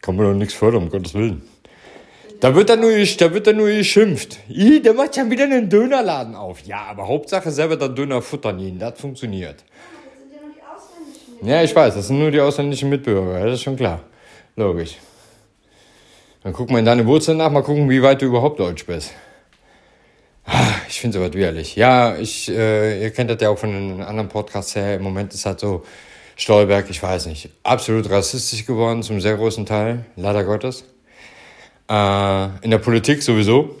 Kann 0.00 0.16
man 0.16 0.24
doch 0.24 0.34
nichts 0.34 0.54
fördern, 0.54 0.84
um 0.84 0.88
Gottes 0.88 1.12
Willen. 1.12 1.42
Da 2.40 2.54
wird 2.54 2.70
dann 2.70 2.80
nur, 2.80 2.90
da 2.90 3.34
wird 3.34 3.46
dann 3.46 3.56
nur 3.56 3.68
geschimpft. 3.68 4.38
I, 4.48 4.80
der 4.80 4.94
macht 4.94 5.16
ja 5.16 5.30
wieder 5.30 5.44
einen 5.44 5.68
Dönerladen 5.68 6.34
auf. 6.34 6.60
Ja, 6.62 6.86
aber 6.88 7.06
Hauptsache 7.06 7.50
selber 7.50 7.76
der 7.76 7.90
Döner 7.90 8.22
futtern 8.22 8.58
ihn. 8.58 8.78
Das 8.78 8.98
funktioniert. 8.98 9.62
Ja, 11.42 11.62
ich 11.62 11.74
weiß, 11.74 11.94
das 11.94 12.06
sind 12.06 12.18
nur 12.18 12.30
die 12.30 12.40
ausländischen 12.40 12.88
Mitbürger. 12.88 13.44
Das 13.44 13.54
ist 13.54 13.62
schon 13.62 13.76
klar. 13.76 14.00
Logisch. 14.56 14.96
Dann 16.42 16.54
gucken 16.54 16.74
wir 16.74 16.78
in 16.78 16.86
deine 16.86 17.06
Wurzeln 17.06 17.38
nach, 17.38 17.50
mal 17.50 17.62
gucken, 17.62 17.88
wie 17.90 18.02
weit 18.02 18.22
du 18.22 18.26
überhaupt 18.26 18.58
Deutsch 18.58 18.86
bist. 18.86 19.12
Ah, 20.46 20.74
ich 20.88 21.00
finde 21.00 21.18
sowas 21.18 21.34
widerlich. 21.34 21.76
Ja, 21.76 22.16
ich, 22.16 22.48
äh, 22.48 23.02
ihr 23.02 23.10
kennt 23.10 23.30
das 23.30 23.40
ja 23.40 23.50
auch 23.50 23.58
von 23.58 23.70
einem 23.70 24.00
anderen 24.00 24.28
Podcast 24.28 24.74
her. 24.76 24.96
Im 24.96 25.02
Moment 25.02 25.34
ist 25.34 25.44
halt 25.44 25.60
so 25.60 25.84
Stolberg, 26.36 26.88
ich 26.88 27.02
weiß 27.02 27.26
nicht, 27.26 27.50
absolut 27.62 28.08
rassistisch 28.08 28.64
geworden 28.64 29.02
zum 29.02 29.20
sehr 29.20 29.36
großen 29.36 29.66
Teil, 29.66 30.06
leider 30.16 30.44
Gottes. 30.44 30.84
Äh, 31.90 32.44
in 32.62 32.70
der 32.70 32.78
Politik 32.78 33.20
sowieso. 33.20 33.74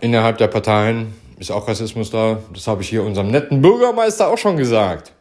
Innerhalb 0.00 0.38
der 0.38 0.46
Parteien 0.46 1.14
ist 1.38 1.50
auch 1.50 1.68
Rassismus 1.68 2.10
da. 2.10 2.38
Das 2.54 2.66
habe 2.66 2.80
ich 2.80 2.88
hier 2.88 3.02
unserem 3.02 3.30
netten 3.30 3.60
Bürgermeister 3.60 4.28
auch 4.28 4.38
schon 4.38 4.56
gesagt. 4.56 5.12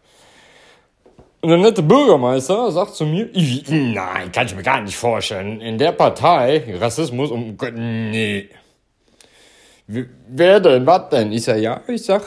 Und 1.42 1.50
der 1.50 1.58
nette 1.58 1.84
Bürgermeister 1.84 2.72
sagt 2.72 2.96
zu 2.96 3.06
mir, 3.06 3.30
nein, 3.68 4.32
kann 4.32 4.46
ich 4.48 4.56
mir 4.56 4.64
gar 4.64 4.82
nicht 4.82 4.96
vorstellen. 4.96 5.60
In 5.60 5.78
der 5.78 5.92
Partei 5.92 6.64
Rassismus 6.80 7.32
um 7.32 7.58
nee. 7.76 8.50
Wer 9.88 10.60
denn? 10.60 10.86
Was 10.86 11.10
denn? 11.10 11.32
Ich 11.34 11.44
sag, 11.44 11.58
ja, 11.58 11.82
ich 11.88 12.04
sag, 12.04 12.24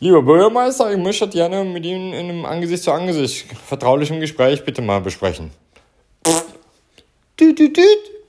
lieber 0.00 0.22
Bürgermeister, 0.22 0.92
ich 0.92 0.98
möchte 0.98 1.26
das 1.26 1.34
gerne 1.34 1.64
mit 1.64 1.84
Ihnen 1.84 2.12
in 2.12 2.30
einem 2.30 2.44
Angesicht 2.44 2.82
zu 2.82 2.92
Angesicht 2.92 3.46
vertraulichen 3.66 4.20
Gespräch 4.20 4.64
bitte 4.64 4.82
mal 4.82 5.00
besprechen. 5.00 5.50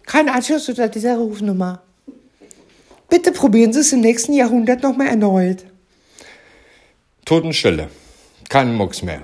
Kein 0.05 0.29
Anschluss 0.29 0.69
unter 0.69 0.87
dieser 0.87 1.17
Rufnummer. 1.17 1.81
Bitte 3.09 3.31
probieren 3.31 3.73
Sie 3.73 3.81
es 3.81 3.93
im 3.93 4.01
nächsten 4.01 4.33
Jahrhundert 4.33 4.83
nochmal 4.83 5.07
erneut. 5.07 5.65
Totenstille. 7.25 7.89
Kein 8.49 8.73
Mucks 8.73 9.01
mehr. 9.01 9.21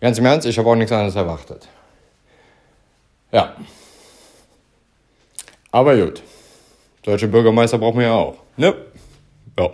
Ganz 0.00 0.18
im 0.18 0.26
Ernst, 0.26 0.46
ich 0.46 0.58
habe 0.58 0.68
auch 0.68 0.74
nichts 0.74 0.92
anderes 0.92 1.14
erwartet. 1.14 1.68
Ja. 3.30 3.56
Aber 5.70 5.96
gut. 5.96 6.22
Deutsche 7.02 7.28
Bürgermeister 7.28 7.78
brauchen 7.78 7.98
wir 7.98 8.06
ja 8.06 8.14
auch. 8.14 8.36
Ne? 8.56 8.74
Ja. 9.58 9.70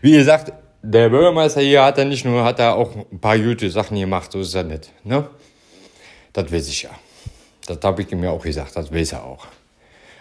Wie 0.00 0.12
gesagt, 0.12 0.52
der 0.82 1.08
Bürgermeister 1.08 1.60
hier 1.60 1.84
hat 1.84 1.98
ja 1.98 2.04
nicht 2.04 2.24
nur, 2.24 2.44
hat 2.44 2.58
er 2.58 2.74
auch 2.74 2.94
ein 2.94 3.20
paar 3.20 3.38
gute 3.38 3.70
Sachen 3.70 3.98
gemacht, 3.98 4.32
so 4.32 4.40
ist 4.40 4.54
er 4.54 4.64
nicht. 4.64 4.92
Ne? 5.04 5.28
Das 6.32 6.50
weiß 6.50 6.68
ich 6.68 6.82
ja. 6.82 6.90
Das 7.66 7.78
habe 7.82 8.02
ich 8.02 8.10
ihm 8.10 8.24
ja 8.24 8.30
auch 8.30 8.42
gesagt, 8.42 8.76
das 8.76 8.92
weiß 8.92 9.12
er 9.12 9.24
auch. 9.24 9.46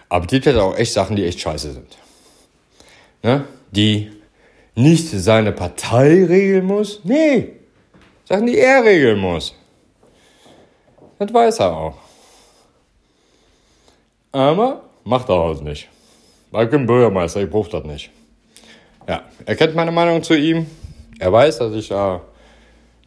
Aber 0.10 0.28
die 0.28 0.42
hat 0.42 0.56
auch 0.56 0.78
echt 0.78 0.94
Sachen, 0.94 1.16
die 1.16 1.26
echt 1.26 1.40
scheiße 1.40 1.74
sind. 1.74 1.98
Ne? 3.24 3.46
Die 3.72 4.12
nicht 4.76 5.10
seine 5.10 5.52
Partei 5.52 6.26
regeln 6.26 6.66
muss. 6.66 7.00
Nee. 7.04 7.54
Sachen, 8.28 8.48
die 8.48 8.58
er 8.58 8.84
regeln 8.84 9.20
muss. 9.20 9.56
Das 11.20 11.34
weiß 11.34 11.60
er 11.60 11.76
auch. 11.76 11.98
Aber 14.32 14.84
macht 15.04 15.30
daraus 15.30 15.62
nicht. 15.62 15.88
Weil 16.52 16.66
ich 16.66 16.72
bin 16.72 16.86
Bürgermeister, 16.86 17.42
ich 17.42 17.50
brauche 17.50 17.70
das 17.70 17.84
nicht. 17.84 18.12
Ja, 19.08 19.24
er 19.46 19.56
kennt 19.56 19.76
meine 19.76 19.92
Meinung 19.92 20.24
zu 20.24 20.34
ihm. 20.36 20.68
Er 21.20 21.32
weiß, 21.32 21.60
dass 21.60 21.74
ich 21.74 21.88
da 21.90 22.22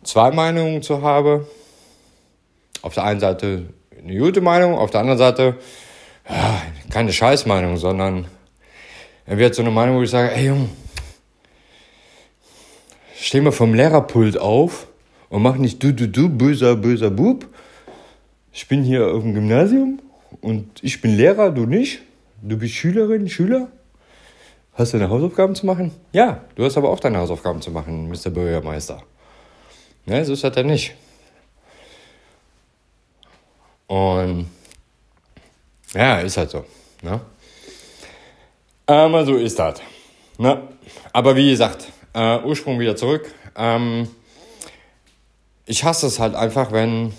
zwei 0.02 0.30
Meinungen 0.30 0.82
zu 0.82 1.02
habe. 1.02 1.46
Auf 2.85 2.93
der 2.93 3.05
einen 3.05 3.19
Seite 3.19 3.64
eine 3.99 4.19
gute 4.19 4.43
Meinung, 4.43 4.75
auf 4.75 4.91
der 4.91 5.00
anderen 5.00 5.19
Seite 5.19 5.57
ja, 6.29 6.61
keine 6.91 7.14
Scheißmeinung, 7.14 7.79
sondern 7.79 8.26
er 9.25 9.38
wird 9.38 9.55
so 9.55 9.62
eine 9.62 9.71
Meinung, 9.71 9.97
wo 9.97 10.03
ich 10.03 10.11
sage, 10.11 10.35
ey 10.35 10.49
Junge, 10.49 10.69
steh 13.17 13.41
mal 13.41 13.53
vom 13.53 13.73
Lehrerpult 13.73 14.37
auf 14.37 14.87
und 15.31 15.41
mach 15.41 15.57
nicht 15.57 15.83
du, 15.83 15.95
du, 15.95 16.09
du, 16.09 16.29
böser, 16.29 16.76
böser 16.76 17.11
Bub. 17.11 17.47
Ich 18.53 18.69
bin 18.69 18.83
hier 18.83 19.09
auf 19.14 19.23
dem 19.23 19.33
Gymnasium 19.33 20.03
und 20.43 20.69
ich 20.83 21.00
bin 21.00 21.17
Lehrer, 21.17 21.53
du 21.53 21.64
nicht. 21.64 22.03
Du 22.43 22.59
bist 22.59 22.75
Schülerin, 22.75 23.31
Schüler. 23.31 23.69
Hast 24.75 24.93
du 24.93 24.99
deine 24.99 25.09
Hausaufgaben 25.09 25.55
zu 25.55 25.64
machen? 25.64 25.91
Ja, 26.12 26.45
du 26.55 26.67
hast 26.67 26.76
aber 26.76 26.91
auch 26.91 27.00
deine 27.00 27.17
Hausaufgaben 27.17 27.62
zu 27.62 27.71
machen, 27.71 28.11
Mr. 28.11 28.29
Bürgermeister. 28.29 29.03
Ne, 30.05 30.23
so 30.26 30.35
ist 30.35 30.45
das 30.45 30.55
ja 30.55 30.62
nicht. 30.62 30.95
Und 33.87 34.50
ja, 35.93 36.21
ist 36.21 36.37
halt 36.37 36.50
so. 36.50 36.64
Ne? 37.03 37.21
Aber 38.87 39.25
so 39.25 39.37
ist 39.37 39.59
das. 39.59 39.81
Ne? 40.38 40.69
Aber 41.12 41.37
wie 41.37 41.50
gesagt, 41.50 41.93
äh, 42.14 42.38
Ursprung 42.41 42.81
wieder 42.81 42.97
zurück. 42.97 43.33
Ähm, 43.57 44.09
ich 45.67 45.85
hasse 45.85 46.07
es 46.07 46.19
halt 46.19 46.35
einfach, 46.35 46.73
wenn 46.73 47.12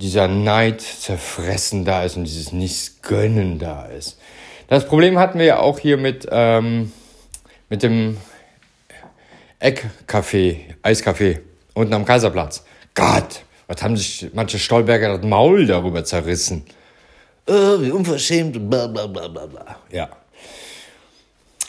dieser 0.00 0.28
Neid 0.28 0.80
zerfressen 0.80 1.84
da 1.84 2.04
ist 2.04 2.16
und 2.16 2.24
dieses 2.24 2.52
Nichts-Gönnen 2.52 3.58
da 3.58 3.86
ist. 3.86 4.18
Das 4.68 4.86
Problem 4.86 5.18
hatten 5.18 5.38
wir 5.38 5.46
ja 5.46 5.58
auch 5.58 5.78
hier 5.78 5.96
mit, 5.96 6.26
ähm, 6.30 6.92
mit 7.68 7.82
dem 7.82 8.16
Eckcafé, 9.60 10.56
Eiscafé 10.82 11.40
unten 11.74 11.94
am 11.94 12.04
Kaiserplatz. 12.04 12.64
Gott, 12.94 13.44
was 13.72 13.82
haben 13.82 13.96
sich 13.96 14.28
manche 14.34 14.58
Stolberger 14.58 15.16
das 15.16 15.26
Maul 15.26 15.66
darüber 15.66 16.04
zerrissen? 16.04 16.64
Oh, 17.46 17.80
wie 17.80 17.90
unverschämt, 17.90 18.68
bla 18.68 18.86
bla 18.86 19.06
bla 19.06 19.28
bla 19.28 19.46
bla. 19.46 19.76
Ja. 19.90 20.10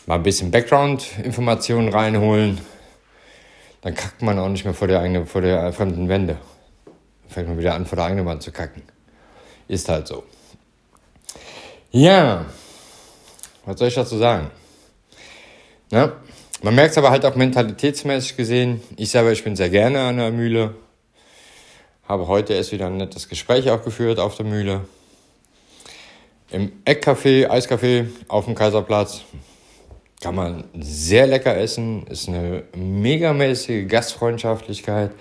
Mal 0.05 0.15
ein 0.15 0.23
bisschen 0.23 0.51
Background-Informationen 0.51 1.87
reinholen. 1.87 2.59
Dann 3.81 3.95
kackt 3.95 4.21
man 4.21 4.37
auch 4.37 4.49
nicht 4.49 4.65
mehr 4.65 4.73
vor 4.73 4.89
der, 4.89 4.99
eigenen, 4.99 5.25
vor 5.25 5.41
der 5.41 5.71
fremden 5.71 6.09
Wände. 6.09 6.37
Dann 6.85 7.29
fängt 7.29 7.47
man 7.47 7.57
wieder 7.57 7.73
an, 7.73 7.85
vor 7.85 7.95
der 7.95 8.05
eigenen 8.05 8.25
Wand 8.25 8.43
zu 8.43 8.51
kacken. 8.51 8.81
Ist 9.69 9.87
halt 9.87 10.07
so. 10.07 10.25
Ja, 11.91 12.45
was 13.65 13.79
soll 13.79 13.87
ich 13.87 13.95
dazu 13.95 14.17
sagen? 14.17 14.51
Na, 15.89 16.11
man 16.63 16.75
merkt 16.75 16.91
es 16.91 16.97
aber 16.97 17.11
halt 17.11 17.23
auch 17.25 17.35
mentalitätsmäßig 17.35 18.35
gesehen. 18.35 18.81
Ich 18.97 19.09
selber, 19.09 19.31
ich 19.31 19.43
bin 19.43 19.55
sehr 19.55 19.69
gerne 19.69 20.01
an 20.01 20.17
der 20.17 20.31
Mühle. 20.31 20.75
Habe 22.07 22.27
heute 22.27 22.53
erst 22.53 22.73
wieder 22.73 22.87
ein 22.87 22.97
nettes 22.97 23.29
Gespräch 23.29 23.69
auch 23.69 23.79
auf 23.85 24.35
der 24.35 24.45
Mühle. 24.45 24.81
Im 26.51 26.71
Eckcafé, 26.85 27.47
Eiscafé 27.47 28.07
auf 28.27 28.45
dem 28.45 28.55
Kaiserplatz 28.55 29.21
kann 30.21 30.35
man 30.35 30.65
sehr 30.79 31.27
lecker 31.27 31.57
essen. 31.57 32.05
Ist 32.07 32.27
eine 32.27 32.63
megamäßige 32.75 33.87
Gastfreundschaftlichkeit. 33.87 35.11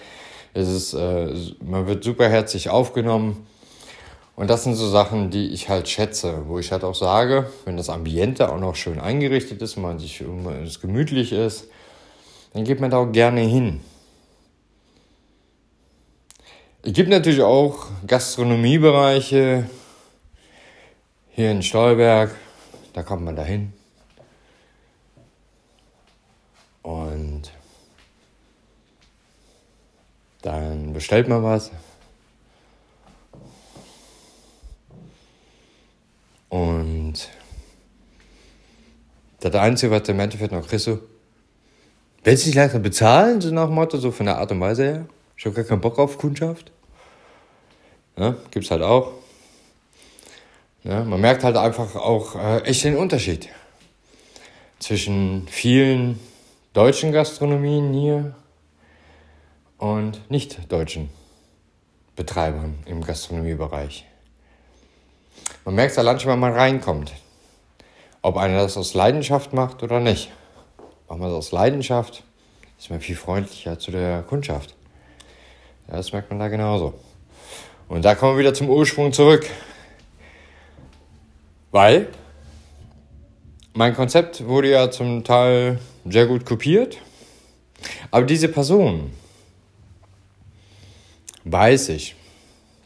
Es 0.54 0.68
ist, 0.68 0.94
äh, 0.94 1.32
man 1.64 1.86
wird 1.86 2.02
super 2.02 2.28
herzlich 2.28 2.68
aufgenommen. 2.68 3.46
Und 4.34 4.50
das 4.50 4.64
sind 4.64 4.74
so 4.74 4.88
Sachen, 4.88 5.30
die 5.30 5.50
ich 5.50 5.68
halt 5.68 5.88
schätze, 5.88 6.42
wo 6.48 6.58
ich 6.58 6.72
halt 6.72 6.82
auch 6.82 6.96
sage, 6.96 7.46
wenn 7.64 7.76
das 7.76 7.90
Ambiente 7.90 8.50
auch 8.50 8.58
noch 8.58 8.74
schön 8.74 8.98
eingerichtet 8.98 9.62
ist, 9.62 9.76
man 9.76 9.98
sich 10.00 10.20
es 10.64 10.80
gemütlich 10.80 11.32
ist, 11.32 11.68
dann 12.54 12.64
geht 12.64 12.80
man 12.80 12.90
da 12.90 12.98
auch 12.98 13.12
gerne 13.12 13.42
hin. 13.42 13.80
Es 16.84 16.92
gibt 16.94 17.10
natürlich 17.10 17.42
auch 17.42 17.86
Gastronomiebereiche 18.08 19.70
hier 21.30 21.50
in 21.52 21.62
Stolberg, 21.62 22.34
da 22.92 23.04
kommt 23.04 23.22
man 23.22 23.36
da 23.36 23.44
hin. 23.44 23.72
Und 26.82 27.52
dann 30.42 30.92
bestellt 30.92 31.28
man 31.28 31.44
was. 31.44 31.70
Und 36.48 37.30
das 39.38 39.54
Einzige, 39.54 39.92
was 39.92 40.02
der 40.02 40.18
Endeffekt 40.18 40.50
noch 40.50 40.66
kriegst, 40.66 40.86
so, 40.86 40.98
willst 42.24 42.42
du 42.42 42.48
nicht 42.48 42.56
langsam 42.56 42.82
bezahlen? 42.82 43.40
So 43.40 43.52
nach 43.52 43.70
Motto, 43.70 43.98
so 43.98 44.10
von 44.10 44.26
der 44.26 44.38
Art 44.38 44.50
und 44.50 44.58
Weise 44.58 44.82
her. 44.82 45.06
Ich 45.42 45.46
habe 45.46 45.56
gar 45.56 45.64
keinen 45.64 45.80
Bock 45.80 45.98
auf 45.98 46.18
Kundschaft. 46.18 46.70
Ja, 48.16 48.36
gibt's 48.52 48.70
halt 48.70 48.82
auch. 48.82 49.10
Ja, 50.84 51.02
man 51.02 51.20
merkt 51.20 51.42
halt 51.42 51.56
einfach 51.56 51.96
auch 51.96 52.36
äh, 52.36 52.58
echt 52.58 52.84
den 52.84 52.96
Unterschied 52.96 53.48
zwischen 54.78 55.48
vielen 55.48 56.20
deutschen 56.74 57.10
Gastronomien 57.10 57.92
hier 57.92 58.36
und 59.78 60.30
nicht 60.30 60.70
deutschen 60.70 61.10
Betreibern 62.14 62.78
im 62.86 63.02
Gastronomiebereich. 63.02 64.06
Man 65.64 65.74
merkt 65.74 65.90
es 65.90 65.98
allein 65.98 66.20
schon, 66.20 66.30
wenn 66.30 66.38
man 66.38 66.52
reinkommt. 66.52 67.14
Ob 68.20 68.36
einer 68.36 68.62
das 68.62 68.76
aus 68.76 68.94
Leidenschaft 68.94 69.52
macht 69.52 69.82
oder 69.82 69.98
nicht. 69.98 70.30
Macht 71.08 71.18
man 71.18 71.30
das 71.30 71.36
aus 71.36 71.50
Leidenschaft, 71.50 72.22
ist 72.78 72.90
man 72.90 73.00
viel 73.00 73.16
freundlicher 73.16 73.76
zu 73.80 73.90
der 73.90 74.22
Kundschaft. 74.22 74.76
Ja, 75.88 75.96
das 75.96 76.12
merkt 76.12 76.30
man 76.30 76.38
da 76.38 76.48
genauso. 76.48 76.94
Und 77.88 78.04
da 78.04 78.14
kommen 78.14 78.34
wir 78.34 78.40
wieder 78.40 78.54
zum 78.54 78.70
Ursprung 78.70 79.12
zurück. 79.12 79.46
Weil 81.70 82.08
mein 83.74 83.94
Konzept 83.94 84.46
wurde 84.46 84.70
ja 84.70 84.90
zum 84.90 85.24
Teil 85.24 85.78
sehr 86.04 86.26
gut 86.26 86.44
kopiert. 86.44 86.98
Aber 88.10 88.26
diese 88.26 88.48
Person 88.48 89.10
weiß 91.44 91.88
ich, 91.90 92.14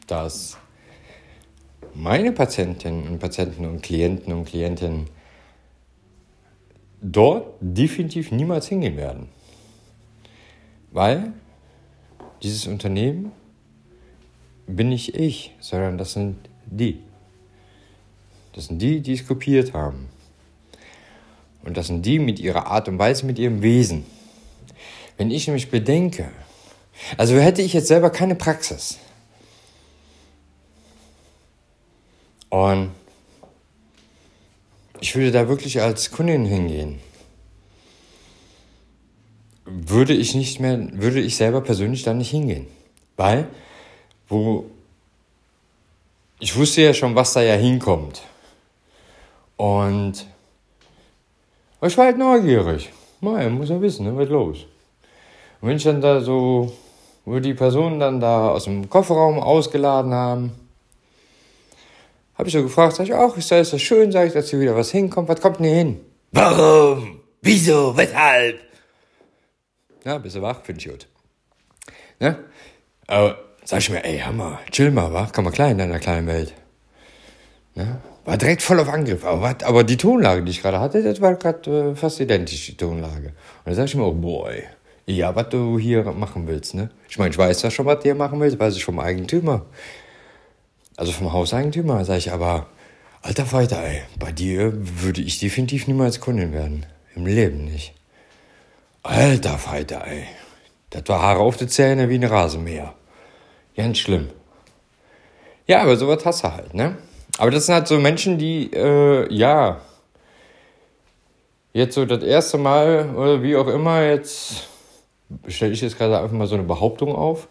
dass 0.06 0.56
meine 1.94 2.32
Patientinnen 2.32 3.08
und 3.08 3.18
Patienten 3.18 3.64
und 3.64 3.82
Klienten 3.82 4.32
und 4.32 4.44
Klientinnen 4.44 5.08
dort 7.00 7.54
definitiv 7.60 8.30
niemals 8.30 8.68
hingehen 8.68 8.96
werden. 8.96 9.28
Weil 10.90 11.32
dieses 12.42 12.66
Unternehmen 12.66 13.32
bin 14.66 14.88
nicht 14.88 15.14
ich, 15.14 15.54
sondern 15.60 15.98
das 15.98 16.12
sind 16.12 16.36
die. 16.66 17.00
Das 18.52 18.66
sind 18.66 18.80
die, 18.80 19.00
die 19.00 19.12
es 19.12 19.26
kopiert 19.26 19.72
haben. 19.74 20.08
Und 21.62 21.76
das 21.76 21.88
sind 21.88 22.04
die 22.06 22.18
mit 22.18 22.38
ihrer 22.38 22.66
Art 22.66 22.88
und 22.88 22.98
Weise, 22.98 23.26
mit 23.26 23.38
ihrem 23.38 23.62
Wesen. 23.62 24.04
Wenn 25.16 25.30
ich 25.30 25.46
nämlich 25.46 25.70
bedenke, 25.70 26.30
also 27.16 27.36
hätte 27.36 27.62
ich 27.62 27.72
jetzt 27.72 27.88
selber 27.88 28.10
keine 28.10 28.34
Praxis, 28.34 28.98
Und 32.48 32.92
ich 35.00 35.14
würde 35.14 35.30
da 35.30 35.48
wirklich 35.48 35.80
als 35.82 36.10
Kundin 36.10 36.44
hingehen. 36.44 37.00
Würde 39.66 40.12
ich 40.12 40.34
nicht 40.34 40.60
mehr, 40.60 40.78
würde 40.92 41.20
ich 41.20 41.36
selber 41.36 41.60
persönlich 41.60 42.04
da 42.04 42.14
nicht 42.14 42.30
hingehen. 42.30 42.66
Weil, 43.16 43.48
wo, 44.28 44.66
ich 46.38 46.56
wusste 46.56 46.82
ja 46.82 46.94
schon, 46.94 47.14
was 47.14 47.32
da 47.32 47.42
ja 47.42 47.54
hinkommt. 47.54 48.22
Und 49.56 50.26
ich 51.82 51.98
war 51.98 52.06
halt 52.06 52.18
neugierig. 52.18 52.90
Mal, 53.20 53.50
muss 53.50 53.70
ja 53.70 53.80
wissen, 53.80 54.06
ne, 54.06 54.16
was 54.16 54.28
los. 54.28 54.66
Und 55.60 55.68
wenn 55.68 55.76
ich 55.76 55.84
dann 55.84 56.00
da 56.00 56.20
so, 56.20 56.72
wo 57.24 57.38
die 57.40 57.54
Personen 57.54 57.98
dann 57.98 58.20
da 58.20 58.50
aus 58.50 58.64
dem 58.64 58.88
Kofferraum 58.88 59.40
ausgeladen 59.40 60.12
haben, 60.12 60.52
habe 62.36 62.48
ich 62.48 62.54
so 62.54 62.62
gefragt, 62.62 62.96
sag 62.96 63.06
ich, 63.06 63.14
ach, 63.14 63.36
ist 63.36 63.50
das 63.50 63.80
schön, 63.80 64.12
sag 64.12 64.26
ich, 64.26 64.34
dass 64.34 64.50
hier 64.50 64.60
wieder 64.60 64.76
was 64.76 64.90
hinkommt. 64.90 65.28
Was 65.28 65.40
kommt 65.40 65.58
denn 65.58 65.66
hier 65.66 65.74
hin? 65.76 66.00
Warum? 66.32 67.20
Wieso? 67.40 67.96
Weshalb? 67.96 68.60
Na, 70.06 70.18
bist 70.18 70.36
du 70.36 70.40
wach? 70.40 70.62
Finde 70.62 70.80
ich 70.80 70.88
gut. 70.88 71.08
Ne? 72.20 72.38
Aber 73.08 73.38
sag 73.64 73.80
ich 73.80 73.90
mir, 73.90 74.04
ey, 74.04 74.20
Hammer, 74.20 74.60
chill 74.70 74.92
mal, 74.92 75.12
wa? 75.12 75.28
Komm 75.34 75.46
mal 75.46 75.50
klein 75.50 75.72
in 75.72 75.78
deiner 75.78 75.98
kleinen 75.98 76.28
Welt. 76.28 76.54
Ne? 77.74 77.98
War 78.24 78.36
direkt 78.36 78.62
voll 78.62 78.78
auf 78.78 78.88
Angriff. 78.88 79.24
Aber, 79.24 79.56
aber 79.64 79.82
die 79.82 79.96
Tonlage, 79.96 80.44
die 80.44 80.52
ich 80.52 80.62
gerade 80.62 80.78
hatte, 80.78 81.02
das 81.02 81.20
war 81.20 81.34
gerade 81.34 81.90
äh, 81.90 81.96
fast 81.96 82.20
identisch, 82.20 82.66
die 82.66 82.76
Tonlage. 82.76 83.30
Und 83.30 83.34
dann 83.64 83.74
sag 83.74 83.86
ich 83.86 83.96
mir, 83.96 84.04
oh 84.04 84.12
boy, 84.12 84.62
ja, 85.06 85.34
was 85.34 85.48
du 85.48 85.76
hier 85.76 86.04
machen 86.04 86.46
willst, 86.46 86.74
ne? 86.74 86.88
Ich 87.08 87.18
meine, 87.18 87.32
ich 87.32 87.38
weiß 87.38 87.62
ja 87.62 87.72
schon, 87.72 87.86
was 87.86 87.96
du 87.96 88.04
hier 88.04 88.14
machen 88.14 88.38
willst, 88.38 88.60
weiß 88.60 88.76
ich 88.76 88.84
vom 88.84 89.00
Eigentümer. 89.00 89.66
Also 90.96 91.10
vom 91.10 91.32
Hauseigentümer 91.32 92.04
sage 92.04 92.20
ich 92.20 92.30
aber, 92.30 92.68
alter 93.22 93.44
Falter, 93.44 93.82
ey, 93.82 94.02
bei 94.20 94.30
dir 94.30 94.72
würde 94.72 95.20
ich 95.20 95.40
definitiv 95.40 95.88
niemals 95.88 96.20
Kundin 96.20 96.52
werden. 96.52 96.86
Im 97.16 97.26
Leben 97.26 97.64
nicht. 97.64 97.95
Alter 99.06 99.58
Falter, 99.58 100.06
ey. 100.06 100.24
Das 100.90 101.02
war 101.06 101.22
Haare 101.22 101.40
auf 101.40 101.56
die 101.56 101.66
Zähne 101.66 102.08
wie 102.08 102.16
ein 102.16 102.24
Rasenmäher. 102.24 102.94
Ganz 103.76 103.98
schlimm. 103.98 104.30
Ja, 105.66 105.82
aber 105.82 105.96
sowas 105.96 106.24
hast 106.24 106.44
du 106.44 106.52
halt, 106.52 106.74
ne? 106.74 106.96
Aber 107.38 107.50
das 107.50 107.66
sind 107.66 107.74
halt 107.74 107.86
so 107.86 107.98
Menschen, 107.98 108.38
die, 108.38 108.72
äh, 108.72 109.32
ja, 109.32 109.80
jetzt 111.72 111.94
so 111.94 112.04
das 112.04 112.22
erste 112.22 112.58
Mal 112.58 113.14
oder 113.14 113.42
wie 113.42 113.56
auch 113.56 113.68
immer, 113.68 114.02
jetzt 114.02 114.68
stelle 115.48 115.72
ich 115.72 115.82
jetzt 115.82 115.98
gerade 115.98 116.18
einfach 116.18 116.36
mal 116.36 116.46
so 116.46 116.54
eine 116.54 116.64
Behauptung 116.64 117.14
auf. 117.14 117.48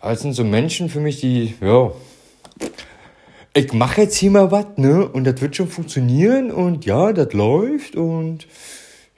Aber 0.00 0.12
es 0.12 0.20
sind 0.20 0.34
so 0.34 0.44
Menschen 0.44 0.90
für 0.90 1.00
mich, 1.00 1.20
die, 1.20 1.54
ja, 1.60 1.90
ich 3.54 3.72
mache 3.72 4.02
jetzt 4.02 4.16
hier 4.16 4.30
mal 4.30 4.50
was, 4.50 4.66
ne? 4.76 5.08
Und 5.08 5.24
das 5.24 5.40
wird 5.40 5.56
schon 5.56 5.68
funktionieren 5.68 6.50
und 6.50 6.84
ja, 6.84 7.12
das 7.12 7.32
läuft 7.32 7.96
und 7.96 8.46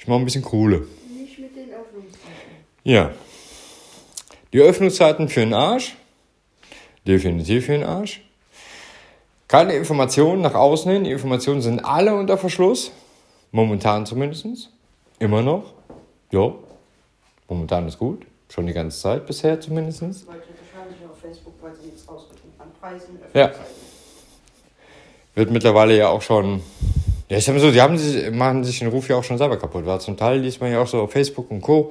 ich 0.07 0.09
mache 0.09 0.21
ein 0.21 0.25
bisschen 0.25 0.43
Kohle. 0.43 0.87
Nicht 1.19 1.37
mit 1.37 1.57
den 1.57 1.69
Öffnungszeiten. 1.73 2.31
Ja. 2.85 3.11
Die 4.53 4.61
Öffnungszeiten 4.61 5.29
für 5.29 5.41
den 5.41 5.53
Arsch. 5.53 5.97
Definitiv 7.05 7.67
für 7.67 7.73
den 7.73 7.83
Arsch. 7.83 8.23
Keine 9.49 9.73
Informationen 9.73 10.43
nach 10.43 10.55
außen 10.55 10.93
hin. 10.93 11.03
Die 11.03 11.11
Informationen 11.11 11.61
sind 11.61 11.85
alle 11.85 12.15
unter 12.15 12.39
Verschluss. 12.39 12.93
Momentan 13.51 14.07
zumindest. 14.07 14.71
Immer 15.19 15.43
noch. 15.43 15.75
Ja. 16.31 16.53
Momentan 17.49 17.89
ist 17.89 17.99
gut. 17.99 18.27
Schon 18.49 18.69
die 18.69 18.75
ganze 18.75 19.01
Zeit 19.01 19.27
bisher 19.27 19.61
zumindest. 19.61 20.03
Leute 20.03 20.21
wahrscheinlich 20.29 21.05
auf 21.11 21.19
Facebook, 21.21 21.55
Ja. 23.35 23.51
Wird 25.35 25.51
mittlerweile 25.51 25.97
ja 25.97 26.11
auch 26.11 26.23
schon. 26.23 26.63
Ja, 27.29 27.39
ich 27.39 27.45
sag 27.45 27.55
mal 27.55 27.61
so, 27.61 27.73
die 27.73 27.81
haben 27.81 27.99
sich, 27.99 28.31
machen 28.31 28.63
sich 28.63 28.79
den 28.79 28.89
Ruf 28.89 29.09
ja 29.09 29.17
auch 29.17 29.25
schon 29.25 29.39
selber 29.39 29.57
kaputt. 29.57 29.85
Weil 29.85 30.01
zum 30.01 30.17
Teil 30.17 30.41
liest 30.41 30.61
man 30.61 30.71
ja 30.71 30.81
auch 30.81 30.87
so 30.87 31.03
auf 31.03 31.13
Facebook 31.13 31.51
und 31.51 31.61
Co., 31.61 31.91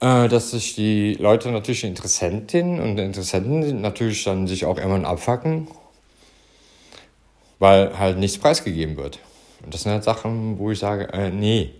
äh, 0.00 0.28
dass 0.28 0.50
sich 0.50 0.74
die 0.74 1.14
Leute 1.14 1.50
natürlich 1.50 1.80
die 1.80 1.86
Interessentinnen 1.86 2.80
und 2.80 2.98
Interessenten 2.98 3.80
natürlich 3.80 4.24
dann 4.24 4.46
sich 4.46 4.64
auch 4.64 4.76
irgendwann 4.76 5.04
abfacken, 5.04 5.68
weil 7.58 7.98
halt 7.98 8.18
nichts 8.18 8.38
preisgegeben 8.38 8.96
wird. 8.96 9.18
Und 9.64 9.72
das 9.74 9.82
sind 9.82 9.92
halt 9.92 10.04
Sachen, 10.04 10.58
wo 10.58 10.70
ich 10.70 10.78
sage, 10.78 11.10
äh, 11.12 11.30
nee. 11.30 11.74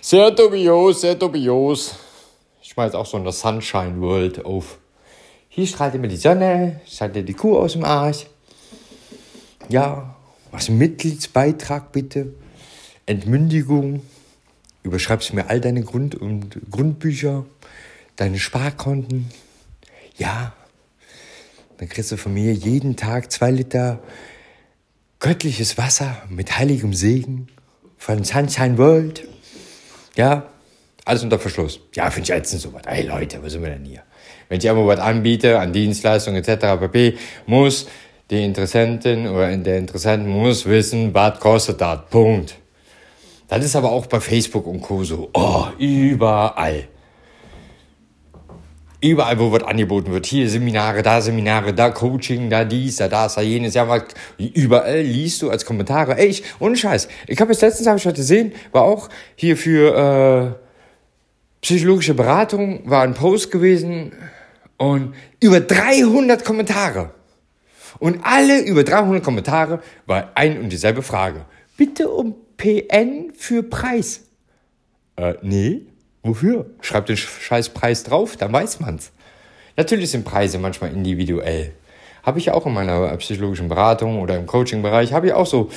Sehr 0.00 0.30
dubios, 0.30 1.00
sehr 1.00 1.14
dubios. 1.14 1.94
Ich 2.62 2.76
jetzt 2.76 2.96
auch 2.96 3.06
so 3.06 3.16
in 3.16 3.24
der 3.24 3.32
Sunshine 3.32 4.00
World 4.00 4.44
auf. 4.44 4.78
Hier 5.48 5.66
strahlt 5.66 5.94
immer 5.94 6.06
die 6.06 6.16
Sonne, 6.16 6.80
strahlt 6.86 7.16
dir 7.16 7.24
die 7.24 7.34
Kuh 7.34 7.58
aus 7.58 7.72
dem 7.72 7.84
Arsch. 7.84 8.26
Ja, 9.68 10.14
was 10.50 10.68
Mitgliedsbeitrag 10.68 11.92
bitte? 11.92 12.34
Entmündigung. 13.06 14.02
Überschreibst 14.82 15.34
mir 15.34 15.48
all 15.48 15.60
deine 15.60 15.82
Grund- 15.82 16.14
und 16.14 16.58
Grundbücher, 16.70 17.44
deine 18.16 18.38
Sparkonten. 18.38 19.30
Ja, 20.16 20.54
dann 21.78 21.88
kriegst 21.88 22.12
du 22.12 22.16
von 22.16 22.32
mir 22.34 22.52
jeden 22.52 22.96
Tag 22.96 23.30
zwei 23.30 23.50
Liter 23.50 24.00
göttliches 25.18 25.78
Wasser 25.78 26.22
mit 26.28 26.58
heiligem 26.58 26.94
Segen 26.94 27.48
von 27.98 28.24
Sunshine 28.24 28.78
World. 28.78 29.28
Ja, 30.16 30.48
alles 31.04 31.22
unter 31.22 31.38
Verschluss. 31.38 31.80
Ja, 31.94 32.10
finde 32.10 32.32
ich 32.32 32.38
ätzend 32.38 32.62
sowas. 32.62 32.82
Ey 32.86 33.06
Leute, 33.06 33.42
wo 33.42 33.48
sind 33.48 33.62
wir 33.62 33.70
denn 33.70 33.84
hier? 33.84 34.02
Wenn 34.48 34.58
ich 34.58 34.64
irgendwo 34.64 34.86
was 34.86 34.98
anbiete, 34.98 35.58
an 35.58 35.72
Dienstleistungen 35.72 36.42
etc. 36.42 36.80
pp., 36.80 37.16
muss 37.46 37.86
die 38.30 38.44
Interessentin 38.44 39.26
oder 39.26 39.56
der 39.56 39.78
Interessent 39.78 40.26
muss 40.26 40.64
wissen, 40.66 41.12
was 41.12 41.40
kostet 41.40 41.80
das. 41.80 42.00
Punkt. 42.10 42.56
Das 43.48 43.64
ist 43.64 43.74
aber 43.74 43.90
auch 43.90 44.06
bei 44.06 44.20
Facebook 44.20 44.66
und 44.66 44.80
Co. 44.80 45.02
so. 45.02 45.28
Oh, 45.34 45.66
überall. 45.78 46.84
Überall, 49.02 49.38
wo 49.40 49.50
was 49.50 49.64
angeboten 49.64 50.12
wird. 50.12 50.26
Hier 50.26 50.48
Seminare, 50.48 51.02
da 51.02 51.20
Seminare, 51.20 51.74
da 51.74 51.90
Coaching, 51.90 52.50
da 52.50 52.64
dies, 52.64 52.96
da 52.96 53.08
das, 53.08 53.34
da 53.34 53.40
jenes. 53.40 53.74
Ja, 53.74 53.84
mal, 53.86 54.04
überall 54.38 55.00
liest 55.00 55.42
du 55.42 55.50
als 55.50 55.64
Kommentare. 55.64 56.16
Ey, 56.16 56.28
ich, 56.28 56.44
ohne 56.60 56.76
Scheiß. 56.76 57.08
Ich 57.26 57.40
habe 57.40 57.50
jetzt 57.50 57.62
letztens, 57.62 57.88
habe 57.88 57.98
ich 57.98 58.06
heute 58.06 58.16
gesehen, 58.16 58.52
war 58.70 58.82
auch 58.82 59.08
hier 59.34 59.56
für 59.56 60.54
äh, 60.54 60.66
psychologische 61.62 62.14
Beratung, 62.14 62.88
war 62.88 63.02
ein 63.02 63.14
Post 63.14 63.50
gewesen 63.50 64.12
und 64.76 65.14
über 65.40 65.60
300 65.60 66.44
Kommentare. 66.44 67.10
Und 67.98 68.20
alle 68.22 68.60
über 68.60 68.84
300 68.84 69.22
Kommentare 69.22 69.82
war 70.06 70.30
ein 70.34 70.60
und 70.60 70.70
dieselbe 70.70 71.02
Frage. 71.02 71.44
Bitte 71.76 72.08
um 72.08 72.34
PN 72.56 73.32
für 73.36 73.62
Preis. 73.62 74.22
Äh, 75.16 75.34
nee. 75.42 75.82
Wofür? 76.22 76.66
Schreibt 76.82 77.08
den 77.08 77.16
scheiß 77.16 77.70
Preis 77.70 78.02
drauf, 78.02 78.36
dann 78.36 78.52
weiß 78.52 78.80
man's. 78.80 79.10
Natürlich 79.76 80.10
sind 80.10 80.24
Preise 80.24 80.58
manchmal 80.58 80.92
individuell. 80.92 81.72
Habe 82.22 82.38
ich 82.38 82.50
auch 82.50 82.66
in 82.66 82.74
meiner 82.74 83.16
psychologischen 83.16 83.68
Beratung 83.68 84.20
oder 84.20 84.36
im 84.36 84.46
Coaching-Bereich, 84.46 85.14
habe 85.14 85.28
ich 85.28 85.32
auch 85.32 85.46
so 85.46 85.70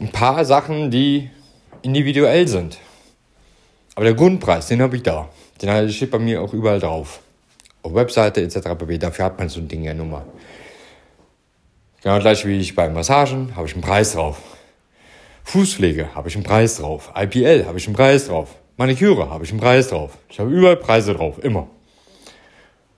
ein 0.00 0.10
paar 0.10 0.44
Sachen, 0.44 0.90
die 0.90 1.30
individuell 1.82 2.48
sind. 2.48 2.78
Aber 3.94 4.04
der 4.04 4.14
Grundpreis, 4.14 4.66
den 4.66 4.82
habe 4.82 4.96
ich 4.96 5.02
da. 5.02 5.28
Den 5.62 5.90
steht 5.90 6.10
bei 6.10 6.18
mir 6.18 6.42
auch 6.42 6.52
überall 6.52 6.80
drauf. 6.80 7.20
Auf 7.82 7.94
Webseite 7.94 8.42
etc. 8.42 8.58
Dafür 8.98 9.24
hat 9.24 9.38
man 9.38 9.48
so 9.48 9.60
ein 9.60 9.68
Ding 9.68 9.84
ja 9.84 9.94
nun 9.94 10.10
mal. 10.10 10.24
Genau 12.02 12.18
gleich 12.20 12.46
wie 12.46 12.58
ich 12.58 12.74
bei 12.74 12.88
Massagen 12.88 13.56
habe 13.56 13.66
ich 13.66 13.74
einen 13.74 13.82
Preis 13.82 14.12
drauf. 14.12 14.38
Fußpflege 15.44 16.14
habe 16.14 16.28
ich 16.28 16.34
einen 16.34 16.44
Preis 16.44 16.76
drauf. 16.76 17.12
IPL 17.16 17.66
habe 17.66 17.78
ich 17.78 17.86
einen 17.86 17.96
Preis 17.96 18.26
drauf. 18.26 18.54
Maniküre 18.76 19.30
habe 19.30 19.44
ich 19.44 19.50
einen 19.50 19.60
Preis 19.60 19.88
drauf. 19.88 20.18
Ich 20.28 20.38
habe 20.38 20.50
überall 20.50 20.76
Preise 20.76 21.14
drauf, 21.14 21.42
immer. 21.42 21.68